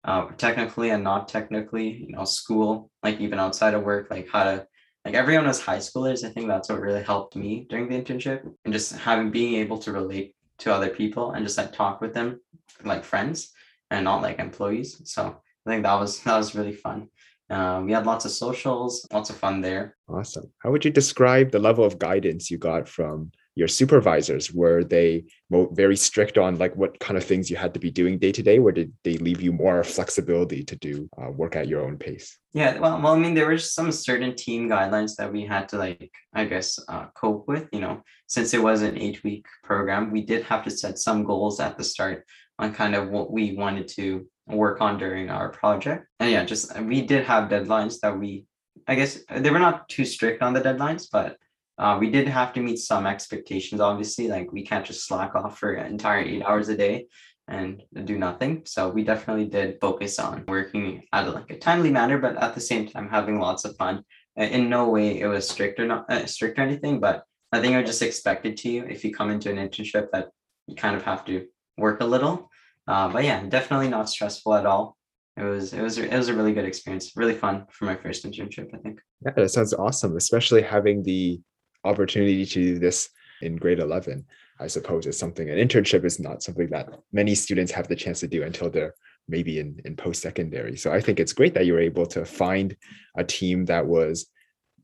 [0.02, 4.42] uh, technically and not technically, you know, school, like even outside of work, like how
[4.44, 4.66] to
[5.04, 6.24] like everyone was high schoolers.
[6.24, 9.78] I think that's what really helped me during the internship and just having being able
[9.78, 12.40] to relate to other people and just like talk with them
[12.84, 13.52] like friends
[13.92, 15.00] and not like employees.
[15.04, 15.36] So
[15.66, 17.10] I think that was that was really fun.
[17.48, 19.96] Uh, we had lots of socials, lots of fun there.
[20.08, 20.50] Awesome.
[20.58, 24.52] How would you describe the level of guidance you got from your supervisors?
[24.52, 28.18] Were they very strict on like what kind of things you had to be doing
[28.18, 31.68] day to day, or did they leave you more flexibility to do uh, work at
[31.68, 32.36] your own pace?
[32.52, 35.78] Yeah, well, well, I mean, there were some certain team guidelines that we had to
[35.78, 37.68] like, I guess, uh, cope with.
[37.72, 41.24] You know, since it was an eight week program, we did have to set some
[41.24, 42.24] goals at the start
[42.58, 46.06] on kind of what we wanted to work on during our project.
[46.20, 48.44] And yeah, just we did have deadlines that we,
[48.86, 51.36] I guess they were not too strict on the deadlines, but
[51.78, 53.80] uh, we did have to meet some expectations.
[53.80, 57.06] Obviously, like we can't just slack off for an entire eight hours a day
[57.48, 58.62] and do nothing.
[58.64, 62.60] So we definitely did focus on working at like a timely manner, but at the
[62.60, 64.04] same time having lots of fun.
[64.36, 67.74] In no way it was strict or not uh, strict or anything, but I think
[67.74, 70.28] I just expected to you if you come into an internship that
[70.66, 71.46] you kind of have to
[71.78, 72.50] work a little.
[72.86, 74.96] Uh, but yeah, definitely not stressful at all.
[75.36, 78.24] It was it was it was a really good experience, really fun for my first
[78.24, 78.74] internship.
[78.74, 79.00] I think.
[79.24, 81.40] Yeah, that sounds awesome, especially having the
[81.84, 83.10] opportunity to do this
[83.42, 84.24] in grade eleven.
[84.58, 88.20] I suppose is something an internship is not something that many students have the chance
[88.20, 88.94] to do until they're
[89.28, 90.78] maybe in, in post-secondary.
[90.78, 92.74] So I think it's great that you were able to find
[93.18, 94.26] a team that was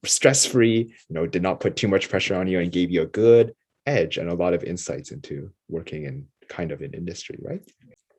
[0.05, 3.07] stress-free, you know, did not put too much pressure on you and gave you a
[3.07, 3.55] good
[3.87, 7.63] edge and a lot of insights into working in kind of an industry, right?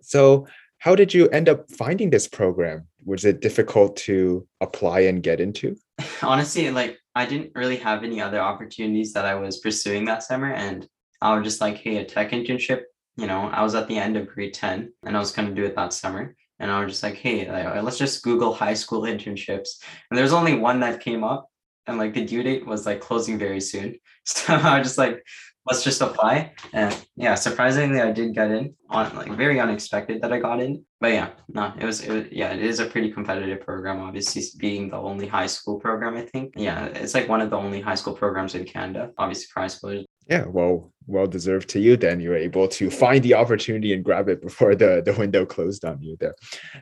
[0.03, 0.47] So,
[0.79, 2.87] how did you end up finding this program?
[3.05, 5.77] Was it difficult to apply and get into?
[6.21, 10.51] Honestly, like I didn't really have any other opportunities that I was pursuing that summer.
[10.51, 10.87] And
[11.21, 12.81] I was just like, hey, a tech internship.
[13.15, 15.53] You know, I was at the end of grade 10 and I was going to
[15.53, 16.35] do it that summer.
[16.59, 17.49] And I was just like, hey,
[17.81, 19.81] let's just Google high school internships.
[20.09, 21.49] And there's only one that came up.
[21.85, 23.97] And like the due date was like closing very soon.
[24.25, 25.21] So I was just like,
[25.65, 26.54] let's just apply.
[26.73, 30.86] And yeah, surprisingly, I did get in on like very unexpected that I got in.
[30.99, 34.02] But yeah, no, it was, it was yeah, it is a pretty competitive program.
[34.02, 36.54] Obviously, being the only high school program, I think.
[36.56, 39.12] Yeah, it's like one of the only high school programs in Canada.
[39.17, 40.06] Obviously, for high.
[40.30, 41.97] Yeah, well, well deserved to you.
[41.97, 45.45] Then you were able to find the opportunity and grab it before the the window
[45.45, 46.36] closed on you there.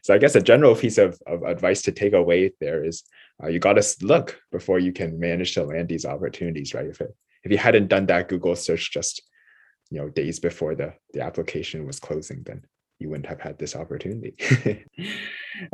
[0.03, 3.03] So I guess a general piece of, of advice to take away there is
[3.43, 6.85] uh, you got to look before you can manage to land these opportunities, right?
[6.85, 9.21] It if you hadn't done that Google search just
[9.89, 12.63] you know days before the the application was closing, then
[12.99, 14.35] you wouldn't have had this opportunity.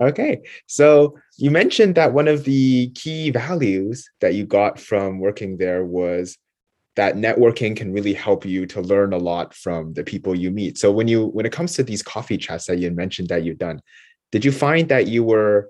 [0.02, 5.58] okay, so you mentioned that one of the key values that you got from working
[5.58, 6.38] there was
[6.96, 10.78] that networking can really help you to learn a lot from the people you meet.
[10.80, 13.60] So when you when it comes to these coffee chats that you mentioned that you've
[13.60, 13.82] done,
[14.32, 15.70] did you find that you were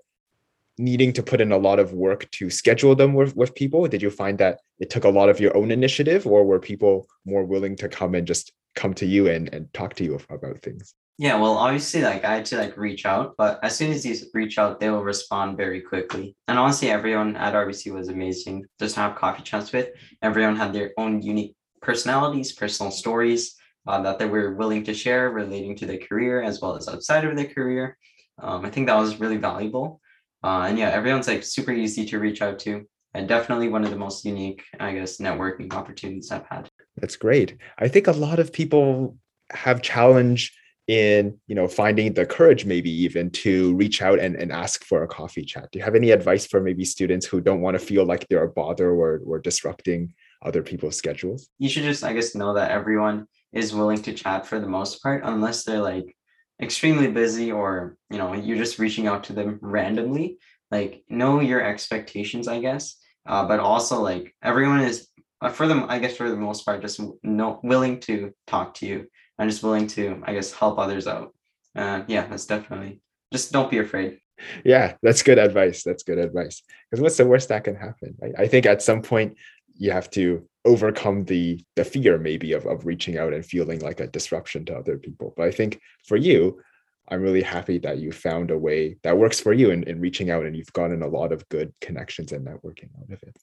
[0.77, 3.87] needing to put in a lot of work to schedule them with, with people?
[3.87, 7.07] Did you find that it took a lot of your own initiative or were people
[7.25, 10.59] more willing to come and just come to you and, and talk to you about
[10.59, 10.93] things?
[11.19, 14.15] Yeah, well, obviously, like I had to like reach out, but as soon as you
[14.35, 16.35] reach out, they will respond very quickly.
[16.47, 19.89] And honestly, everyone at RBC was amazing just to have coffee chats with.
[20.21, 23.55] Everyone had their own unique personalities, personal stories
[23.87, 27.25] uh, that they were willing to share relating to their career as well as outside
[27.25, 27.97] of their career.
[28.39, 29.99] Um, I think that was really valuable.
[30.47, 33.89] Uh, and yeah, everyone's like super easy to reach out to and definitely one of
[33.89, 36.69] the most unique, I guess, networking opportunities I've had.
[36.95, 37.57] That's great.
[37.77, 39.17] I think a lot of people
[39.51, 40.53] have challenge
[40.87, 45.03] in you know finding the courage maybe even to reach out and, and ask for
[45.03, 47.85] a coffee chat do you have any advice for maybe students who don't want to
[47.85, 50.13] feel like they're a bother or, or disrupting
[50.45, 54.47] other people's schedules you should just i guess know that everyone is willing to chat
[54.47, 56.15] for the most part unless they're like
[56.61, 60.37] extremely busy or you know you're just reaching out to them randomly
[60.71, 62.97] like know your expectations i guess.
[63.27, 65.09] Uh, but also like everyone is
[65.41, 68.85] uh, for them i guess for the most part just no willing to talk to
[68.87, 69.05] you
[69.37, 71.33] and just willing to i guess help others out.
[71.75, 74.19] Uh, yeah that's definitely just don't be afraid.
[74.63, 76.63] Yeah that's good advice that's good advice.
[76.89, 78.33] Because what's the worst that can happen right?
[78.37, 79.37] i think at some point
[79.75, 83.99] you have to overcome the the fear maybe of, of reaching out and feeling like
[83.99, 85.33] a disruption to other people.
[85.37, 86.61] But i think for you
[87.09, 90.29] i'm really happy that you found a way that works for you in, in reaching
[90.29, 93.35] out and you've gotten a lot of good connections and networking out of it.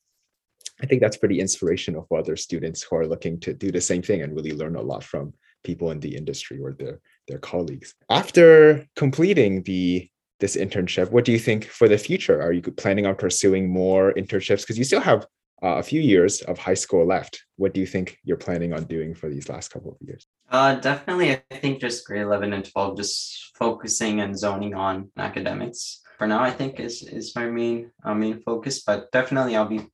[0.83, 4.03] I think that's pretty inspirational for other students who are looking to do the same
[4.03, 7.95] thing and really learn a lot from people in the industry or their their colleagues.
[8.11, 10.11] After completing the
[10.41, 12.39] this internship what do you think for the future?
[12.43, 14.63] Are you planning on pursuing more internships?
[14.63, 15.27] Because you still have
[15.65, 17.43] uh, a few years of high school left.
[17.57, 20.27] What do you think you're planning on doing for these last couple of years?
[20.51, 26.03] Uh, definitely, I think just grade 11 and 12, just focusing and zoning on academics.
[26.19, 28.83] For now, I think is is my main uh, main focus.
[28.83, 29.87] But definitely, I'll be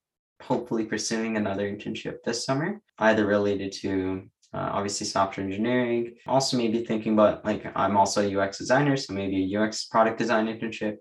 [0.43, 6.17] hopefully pursuing another internship this summer, either related to uh, obviously software engineering.
[6.27, 10.19] Also, maybe thinking about like I'm also a UX designer, so maybe a UX product
[10.19, 10.97] design internship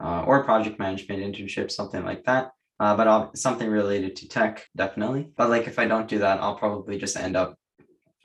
[0.00, 2.52] uh, or project management internship, something like that.
[2.84, 5.30] Uh, but I'll, something related to tech, definitely.
[5.38, 7.56] But like if I don't do that, I'll probably just end up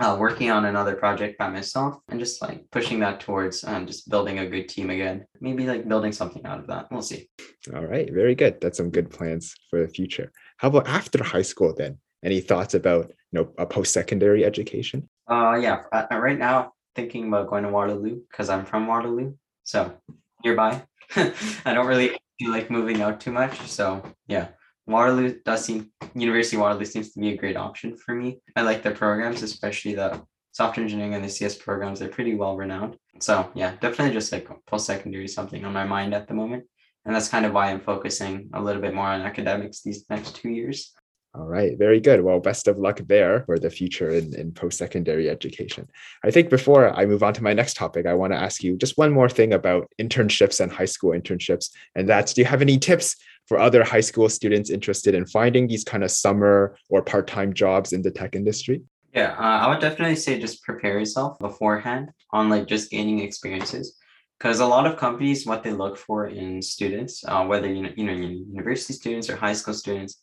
[0.01, 4.09] uh, working on another project by myself and just like pushing that towards um, just
[4.09, 5.25] building a good team again.
[5.39, 6.91] Maybe like building something out of that.
[6.91, 7.29] We'll see.
[7.73, 8.59] All right, very good.
[8.59, 10.29] That's some good plans for the future.
[10.57, 11.97] How about after high school then?
[12.21, 15.07] Any thoughts about you know a post-secondary education?
[15.25, 15.83] Uh, yeah.
[15.93, 19.95] Uh, right now, thinking about going to Waterloo because I'm from Waterloo, so
[20.43, 20.83] nearby.
[21.15, 24.47] I don't really feel like moving out too much, so yeah,
[24.89, 28.39] Waterloo does seem University of Waterloo seems to be a great option for me.
[28.55, 30.21] I like their programs, especially the
[30.51, 31.99] software engineering and the CS programs.
[31.99, 32.97] They're pretty well renowned.
[33.19, 36.65] So yeah, definitely just like post secondary something on my mind at the moment.
[37.05, 40.35] And that's kind of why I'm focusing a little bit more on academics these next
[40.35, 40.93] two years.
[41.35, 42.23] All right, very good.
[42.23, 45.87] Well, best of luck there for the future in, in post secondary education.
[46.23, 48.75] I think before I move on to my next topic, I want to ask you
[48.75, 51.69] just one more thing about internships and high school internships.
[51.93, 53.15] And that's do you have any tips
[53.45, 57.93] for other high school students interested in finding these kind of summer or part-time jobs
[57.93, 58.81] in the tech industry?
[59.13, 63.97] Yeah, uh, I would definitely say just prepare yourself beforehand on like just gaining experiences
[64.39, 67.89] because a lot of companies what they look for in students uh, whether you know,
[67.95, 70.21] you know university students or high school students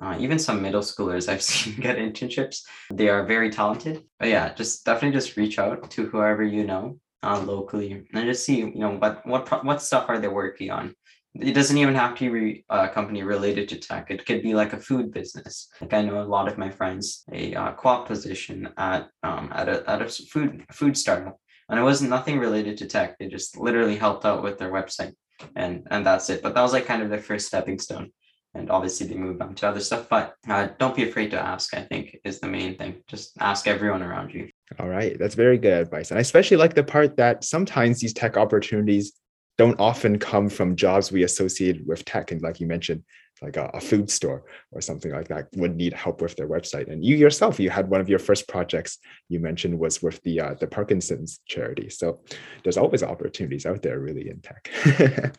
[0.00, 4.52] uh, even some middle schoolers i've seen get internships they are very talented but yeah
[4.54, 8.78] just definitely just reach out to whoever you know uh, locally and just see you
[8.78, 10.94] know what what what stuff are they working on
[11.40, 14.10] it doesn't even have to be a company related to tech.
[14.10, 15.68] It could be like a food business.
[15.80, 19.68] Like I know a lot of my friends, a uh, co-op position at um, at
[19.68, 21.38] a at a food food startup,
[21.68, 23.18] and it wasn't nothing related to tech.
[23.18, 25.14] They just literally helped out with their website,
[25.54, 26.42] and and that's it.
[26.42, 28.12] But that was like kind of their first stepping stone.
[28.56, 30.08] And obviously they moved on to other stuff.
[30.08, 31.76] But uh, don't be afraid to ask.
[31.76, 33.02] I think is the main thing.
[33.06, 34.48] Just ask everyone around you.
[34.78, 38.12] All right, that's very good advice, and I especially like the part that sometimes these
[38.12, 39.12] tech opportunities
[39.58, 42.32] don't often come from jobs we associate with tech.
[42.32, 43.04] And like you mentioned,
[43.42, 46.90] like a, a, food store or something like that would need help with their website.
[46.90, 50.40] And you yourself, you had one of your first projects you mentioned was with the
[50.40, 51.90] uh, the Parkinson's charity.
[51.90, 52.20] So
[52.62, 54.70] there's always opportunities out there, really, in tech.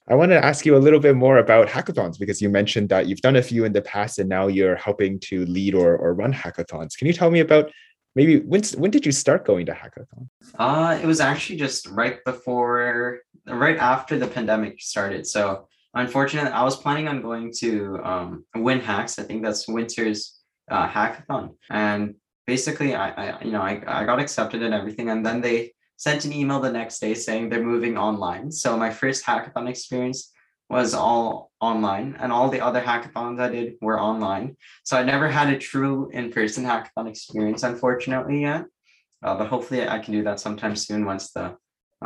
[0.08, 3.08] I want to ask you a little bit more about hackathons because you mentioned that
[3.08, 6.14] you've done a few in the past and now you're helping to lead or, or
[6.14, 6.98] run hackathons.
[6.98, 7.72] Can you tell me about
[8.16, 10.28] maybe when when did you start going to hackathon?
[10.60, 15.26] Uh, it was actually just right before right after the pandemic started.
[15.26, 19.20] So unfortunately, I was planning on going to um, WinHacks.
[19.20, 22.16] I think that's Windsor's uh, hackathon, and
[22.46, 26.26] basically, I, I you know I, I got accepted and everything, and then they sent
[26.26, 28.52] an email the next day saying they're moving online.
[28.52, 30.32] So my first hackathon experience
[30.70, 34.58] was all online and all the other hackathons I did were online.
[34.84, 38.66] So I never had a true in-person hackathon experience, unfortunately, yet.
[39.24, 41.56] Uh, but hopefully I can do that sometime soon once the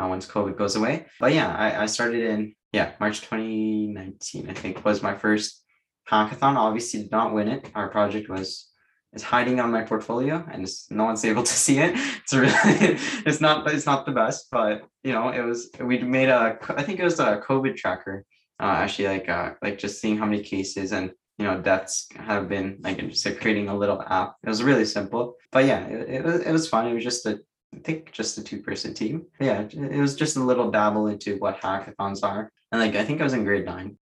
[0.00, 1.06] uh, once COVID goes away.
[1.20, 4.48] But yeah, I, I started in yeah March 2019.
[4.48, 5.62] I think was my first
[6.10, 6.56] hackathon.
[6.56, 7.70] Obviously, did not win it.
[7.74, 8.68] Our project was
[9.12, 11.92] is hiding on my portfolio, and no one's able to see it.
[11.94, 12.52] It's really
[13.26, 15.70] it's not it's not the best, but you know it was.
[15.80, 18.24] We made a I think it was a COVID tracker.
[18.60, 22.48] Uh, actually, like uh, like just seeing how many cases and you know deaths have
[22.48, 24.36] been like just creating a little app.
[24.44, 26.86] It was really simple, but yeah, it, it was it was fun.
[26.86, 27.40] It was just a
[27.74, 29.26] I think just a two person team.
[29.40, 32.50] Yeah, it was just a little dabble into what hackathons are.
[32.70, 33.98] And like, I think I was in grade nine.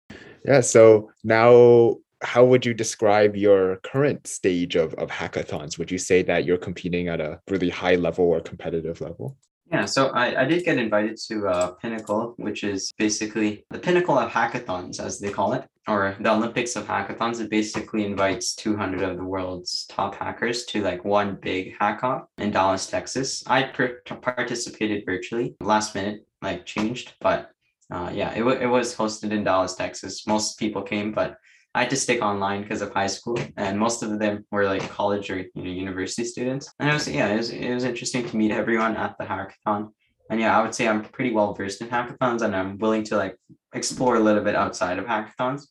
[0.45, 0.61] Yeah.
[0.61, 5.79] So now, how would you describe your current stage of, of hackathons?
[5.79, 9.37] Would you say that you're competing at a really high level or competitive level?
[9.71, 14.19] Yeah, so I, I did get invited to uh, Pinnacle, which is basically the pinnacle
[14.19, 17.41] of hackathons, as they call it, or the Olympics of hackathons.
[17.41, 22.51] It basically invites 200 of the world's top hackers to like one big hackathon in
[22.51, 23.43] Dallas, Texas.
[23.47, 25.57] I per- participated virtually.
[25.61, 27.51] Last minute, like changed, but
[27.91, 30.27] uh, yeah, it, w- it was hosted in Dallas, Texas.
[30.27, 31.37] Most people came, but
[31.75, 34.89] I had to stick online because of high school, and most of them were like
[34.91, 36.73] college or you know university students.
[36.79, 39.91] And it was yeah, it was it was interesting to meet everyone at the hackathon.
[40.31, 43.17] And yeah, I would say I'm pretty well versed in hackathons, and I'm willing to
[43.17, 43.37] like
[43.73, 45.69] explore a little bit outside of hackathons.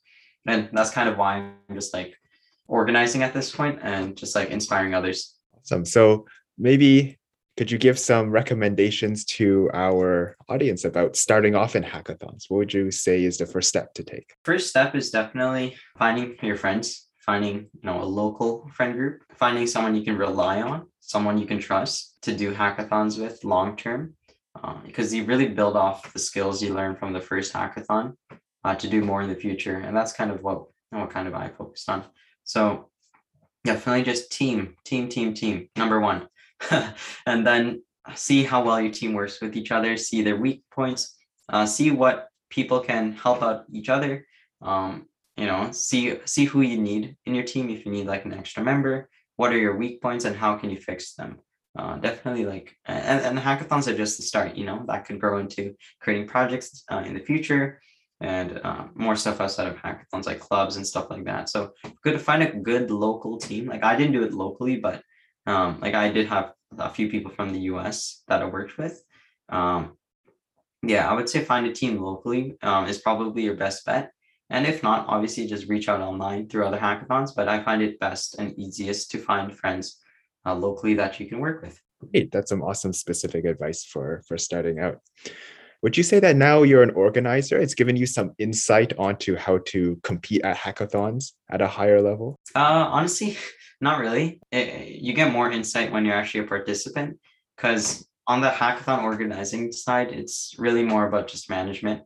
[0.47, 2.15] And that's kind of why I'm just like
[2.67, 5.35] organizing at this point and just like inspiring others.
[5.57, 5.85] Awesome.
[5.85, 6.25] So
[6.57, 7.19] maybe
[7.57, 12.45] could you give some recommendations to our audience about starting off in hackathons?
[12.47, 14.33] What would you say is the first step to take?
[14.45, 19.65] First step is definitely finding your friends, finding you know a local friend group, finding
[19.65, 24.13] someone you can rely on, someone you can trust to do hackathons with long term,
[24.63, 28.13] uh, because you really build off the skills you learn from the first hackathon
[28.67, 31.33] uh, to do more in the future, and that's kind of what what kind of
[31.33, 32.03] I focused on.
[32.43, 32.89] So
[33.63, 36.27] definitely just team, team, team, team, number one.
[37.25, 37.83] and then
[38.15, 41.15] see how well your team works with each other, see their weak points,
[41.49, 44.25] uh, see what people can help out each other.
[44.61, 45.07] Um,
[45.37, 48.33] you know, see see who you need in your team if you need like an
[48.33, 49.09] extra member.
[49.37, 51.39] What are your weak points and how can you fix them?
[51.77, 55.37] Uh, definitely like and, and hackathons are just the start you know that could grow
[55.37, 57.79] into creating projects uh, in the future
[58.21, 61.49] and uh, more stuff outside of hackathons like clubs and stuff like that.
[61.49, 63.67] So good to find a good local team.
[63.67, 65.03] Like i didn't do it locally but
[65.45, 69.01] um, like i did have a few people from the us that i worked with.
[69.49, 69.97] Um,
[70.83, 74.11] yeah i would say find a team locally um, is probably your best bet.
[74.49, 77.99] And if not obviously just reach out online through other hackathons but i find it
[77.99, 79.99] best and easiest to find friends
[80.45, 81.81] uh, locally that you can work with.
[82.11, 82.31] Great.
[82.31, 84.99] That's some awesome specific advice for for starting out.
[85.83, 87.59] Would you say that now you're an organizer?
[87.59, 92.39] It's given you some insight onto how to compete at hackathons at a higher level?
[92.55, 93.37] Uh, honestly,
[93.79, 94.41] not really.
[94.51, 97.19] It, you get more insight when you're actually a participant
[97.55, 102.01] because on the hackathon organizing side, it's really more about just management.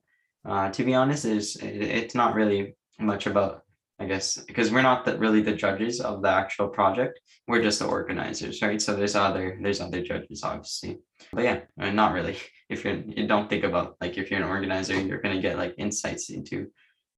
[0.48, 3.64] Uh, to be honest, is it's not really much about
[4.02, 7.20] I guess because we're not the, really the judges of the actual project.
[7.48, 8.82] We're just the organizers, right?
[8.82, 10.98] So there's other there's other judges, obviously.
[11.32, 12.38] But yeah, not really.
[12.72, 15.76] If you're you don't think about like if you're an organizer, you're gonna get like
[15.78, 16.72] insights into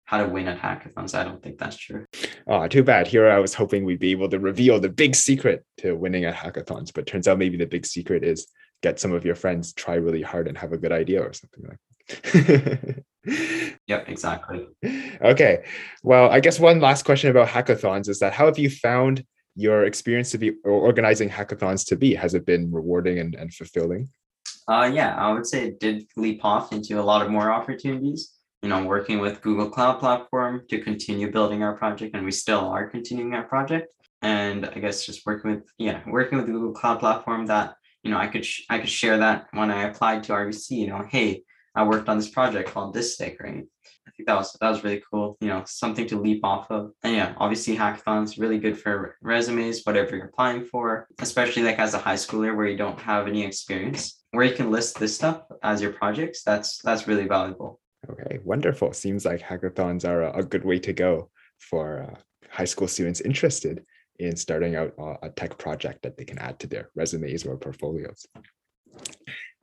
[0.06, 1.16] how to win at hackathons.
[1.16, 2.06] I don't think that's true.
[2.48, 3.08] Oh, too bad.
[3.08, 6.36] Here I was hoping we'd be able to reveal the big secret to winning at
[6.36, 8.48] hackathons, but turns out maybe the big secret is
[8.82, 11.64] get some of your friends try really hard and have a good idea or something
[11.70, 11.80] like
[12.34, 13.04] that.
[13.88, 14.68] yep, exactly.
[15.22, 15.64] Okay.
[16.04, 19.24] Well, I guess one last question about hackathons is that how have you found
[19.56, 22.14] your experience to be organizing hackathons to be?
[22.16, 24.10] Has it been rewarding and, and fulfilling?
[24.68, 28.34] Uh, yeah, I would say it did leap off into a lot of more opportunities.
[28.62, 32.62] You know, working with Google Cloud Platform to continue building our project, and we still
[32.70, 33.94] are continuing our project.
[34.22, 38.18] And I guess just working with yeah, working with Google Cloud Platform that you know
[38.18, 40.72] I could sh- I could share that when I applied to RBC.
[40.72, 41.44] You know, hey,
[41.76, 43.64] I worked on this project called right?
[44.08, 45.38] I think that was that was really cool.
[45.42, 46.92] You know, something to leap off of.
[47.04, 51.94] And yeah, obviously hackathons really good for resumes, whatever you're applying for, especially like as
[51.94, 55.44] a high schooler where you don't have any experience, where you can list this stuff
[55.64, 56.44] as your projects.
[56.44, 57.80] That's that's really valuable.
[58.10, 58.94] Okay, wonderful.
[58.94, 62.20] Seems like hackathons are a, a good way to go for uh,
[62.50, 63.84] high school students interested
[64.20, 64.94] in starting out
[65.24, 68.28] a tech project that they can add to their resumes or portfolios.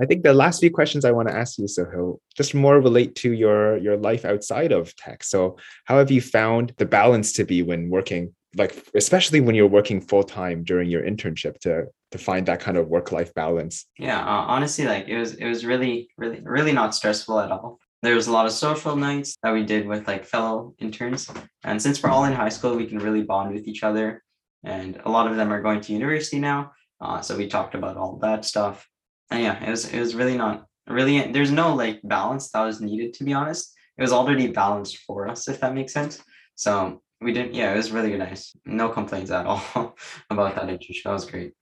[0.00, 3.14] I think the last few questions I want to ask you, Sohail, just more relate
[3.16, 5.22] to your your life outside of tech.
[5.22, 9.66] So, how have you found the balance to be when working, like especially when you're
[9.66, 13.86] working full time during your internship, to to find that kind of work life balance?
[13.98, 17.78] Yeah, uh, honestly, like it was it was really really really not stressful at all.
[18.02, 21.30] There was a lot of social nights that we did with like fellow interns,
[21.62, 24.22] and since we're all in high school, we can really bond with each other.
[24.64, 27.96] And a lot of them are going to university now, uh, so we talked about
[27.96, 28.89] all that stuff
[29.30, 32.80] and yeah, it was it was really not really there's no like balance that was
[32.80, 33.74] needed to be honest.
[33.98, 36.22] It was already balanced for us, if that makes sense.
[36.54, 38.54] So we didn't yeah, it was really nice.
[38.64, 39.62] No complaints at all
[40.30, 41.04] about that internship.
[41.04, 41.52] That was great.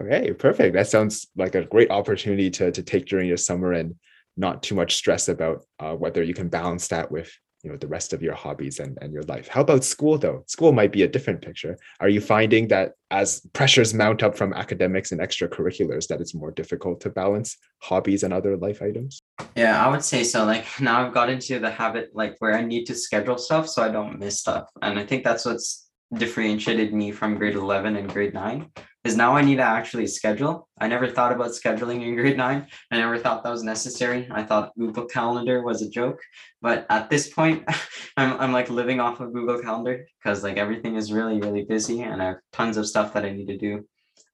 [0.00, 0.74] Okay, perfect.
[0.74, 3.94] That sounds like a great opportunity to to take during your summer and
[4.36, 7.30] not too much stress about uh, whether you can balance that with
[7.64, 9.48] you know the rest of your hobbies and, and your life.
[9.48, 10.44] How about school though?
[10.46, 11.78] School might be a different picture.
[11.98, 16.50] Are you finding that as pressures mount up from academics and extracurriculars that it's more
[16.50, 19.22] difficult to balance hobbies and other life items?
[19.56, 20.44] Yeah i would say so.
[20.44, 23.82] Like now i've got into the habit like where i need to schedule stuff so
[23.82, 24.68] i don't miss stuff.
[24.82, 28.70] And i think that's what's differentiated me from grade 11 and grade 9
[29.04, 30.66] is now I need to actually schedule.
[30.78, 32.66] I never thought about scheduling in grade 9.
[32.90, 34.26] I never thought that was necessary.
[34.30, 36.20] I thought Google Calendar was a joke.
[36.62, 37.64] But at this point,
[38.16, 42.00] I'm, I'm like living off of Google Calendar because like everything is really, really busy
[42.02, 43.86] and I have tons of stuff that I need to do,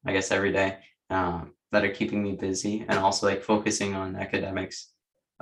[0.06, 0.78] I guess, every day
[1.10, 4.92] um, that are keeping me busy and also like focusing on academics,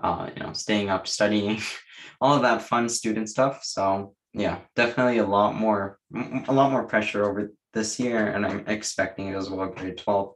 [0.02, 1.60] uh, you know, staying up, studying,
[2.22, 3.60] all of that fun student stuff.
[3.62, 5.98] So yeah, definitely a lot more
[6.48, 9.68] a lot more pressure over this year, and I'm expecting it as well.
[9.68, 10.34] Grade twelve,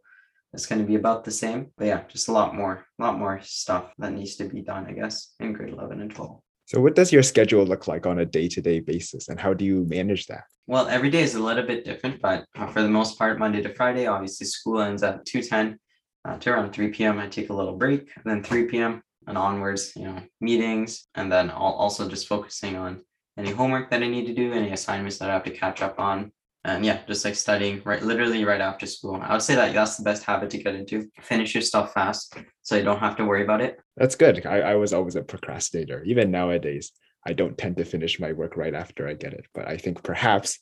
[0.53, 1.73] it's going to be about the same.
[1.77, 4.87] But yeah, just a lot more, a lot more stuff that needs to be done,
[4.87, 6.41] I guess, in grade eleven and twelve.
[6.67, 9.53] So, what does your schedule look like on a day to day basis, and how
[9.55, 10.45] do you manage that?
[10.67, 13.63] Well, every day is a little bit different, but uh, for the most part, Monday
[13.63, 15.79] to Friday, obviously, school ends at two ten
[16.25, 17.19] uh, to around three p.m.
[17.19, 19.03] I take a little break, and then three p.m.
[19.27, 23.03] and onwards, you know, meetings, and then I'll also just focusing on
[23.37, 25.99] any homework that I need to do, any assignments that I have to catch up
[25.99, 26.33] on.
[26.65, 29.19] And yeah, just like studying right literally right after school.
[29.21, 31.09] I would say that that's the best habit to get into.
[31.21, 33.81] Finish your stuff fast so you don't have to worry about it.
[33.97, 34.47] That's good.
[34.47, 36.05] I, I was always a procrastinator.
[36.05, 36.93] Even nowadays,
[37.27, 39.47] I don't tend to finish my work right after I get it.
[39.55, 40.59] But I think perhaps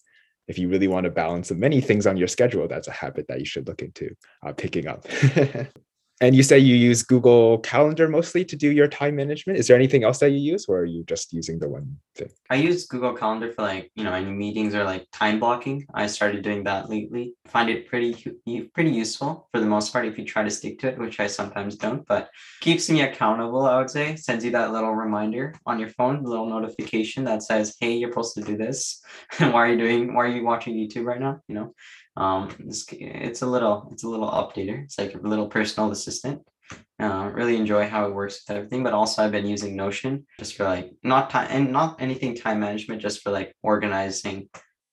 [0.49, 3.27] if you really want to balance the many things on your schedule, that's a habit
[3.29, 5.07] that you should look into uh, picking up.
[6.23, 9.59] And you say you use Google Calendar mostly to do your time management.
[9.59, 12.29] Is there anything else that you use, or are you just using the one thing?
[12.51, 15.87] I use Google Calendar for like you know any meetings or like time blocking.
[15.95, 17.35] I started doing that lately.
[17.47, 18.13] Find it pretty
[18.75, 21.27] pretty useful for the most part if you try to stick to it, which I
[21.27, 22.07] sometimes don't.
[22.07, 22.29] But
[22.61, 23.65] keeps me accountable.
[23.65, 27.77] I would say sends you that little reminder on your phone, little notification that says,
[27.81, 29.03] "Hey, you're supposed to do this."
[29.39, 30.13] And why are you doing?
[30.13, 31.41] Why are you watching YouTube right now?
[31.49, 31.75] You know,
[32.17, 34.85] um, it's, it's a little it's a little updater.
[34.85, 36.43] It's like a little personal assistant.
[37.01, 40.55] Uh, really enjoy how it works with everything, but also I've been using Notion just
[40.55, 44.49] for like not time and not anything time management, just for like organizing,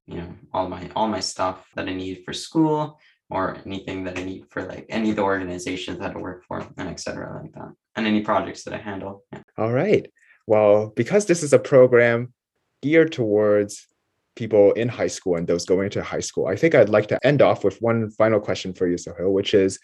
[0.08, 3.00] you know, all my all my stuff that I need for school
[3.30, 6.66] or anything that I need for like any of the organizations that I work for
[6.78, 7.42] and etc.
[7.44, 9.24] like that, and any projects that I handle.
[9.34, 9.42] Yeah.
[9.58, 10.10] All right.
[10.48, 12.34] Well, because this is a program
[12.82, 13.86] geared towards
[14.38, 16.48] people in high school and those going to high school.
[16.48, 19.54] I think I'd like to end off with one final question for you, Sohail, which
[19.54, 19.80] is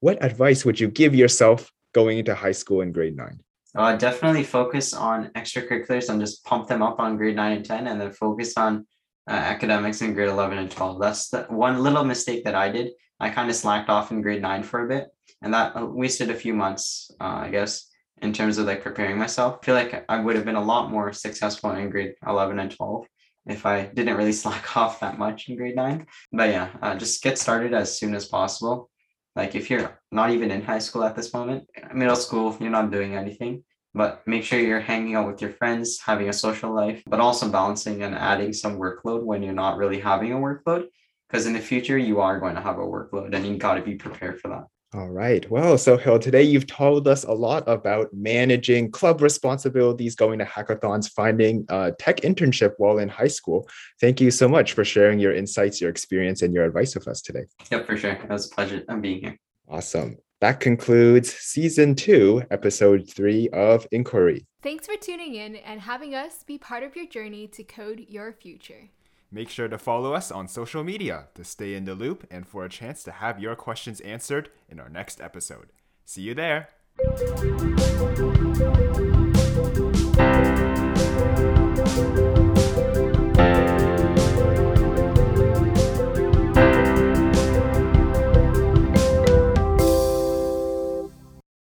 [0.00, 3.40] what advice would you give yourself going into high school in grade nine?
[3.76, 7.86] Uh, definitely focus on extracurriculars and just pump them up on grade nine and 10,
[7.86, 8.86] and then focus on
[9.28, 11.00] uh, academics in grade 11 and 12.
[11.00, 12.92] That's the one little mistake that I did.
[13.20, 15.08] I kind of slacked off in grade nine for a bit,
[15.42, 17.90] and that uh, wasted a few months, uh, I guess,
[18.22, 19.58] in terms of like preparing myself.
[19.60, 22.70] I feel like I would have been a lot more successful in grade 11 and
[22.70, 23.06] 12
[23.48, 26.06] if I didn't really slack off that much in grade nine.
[26.32, 28.90] But yeah, uh, just get started as soon as possible.
[29.34, 32.90] Like if you're not even in high school at this moment, middle school, you're not
[32.90, 33.62] doing anything,
[33.94, 37.48] but make sure you're hanging out with your friends, having a social life, but also
[37.48, 40.86] balancing and adding some workload when you're not really having a workload.
[41.28, 43.82] Because in the future, you are going to have a workload and you got to
[43.82, 44.64] be prepared for that.
[44.94, 45.48] All right.
[45.50, 51.10] Well, Sohail, today you've told us a lot about managing club responsibilities, going to hackathons,
[51.10, 53.68] finding a tech internship while in high school.
[54.00, 57.20] Thank you so much for sharing your insights, your experience, and your advice with us
[57.20, 57.44] today.
[57.70, 58.12] Yep, for sure.
[58.12, 59.36] It was a pleasure being here.
[59.68, 60.16] Awesome.
[60.40, 64.46] That concludes season two, episode three of Inquiry.
[64.62, 68.32] Thanks for tuning in and having us be part of your journey to code your
[68.32, 68.88] future.
[69.30, 72.64] Make sure to follow us on social media to stay in the loop and for
[72.64, 75.68] a chance to have your questions answered in our next episode.
[76.04, 76.68] See you there.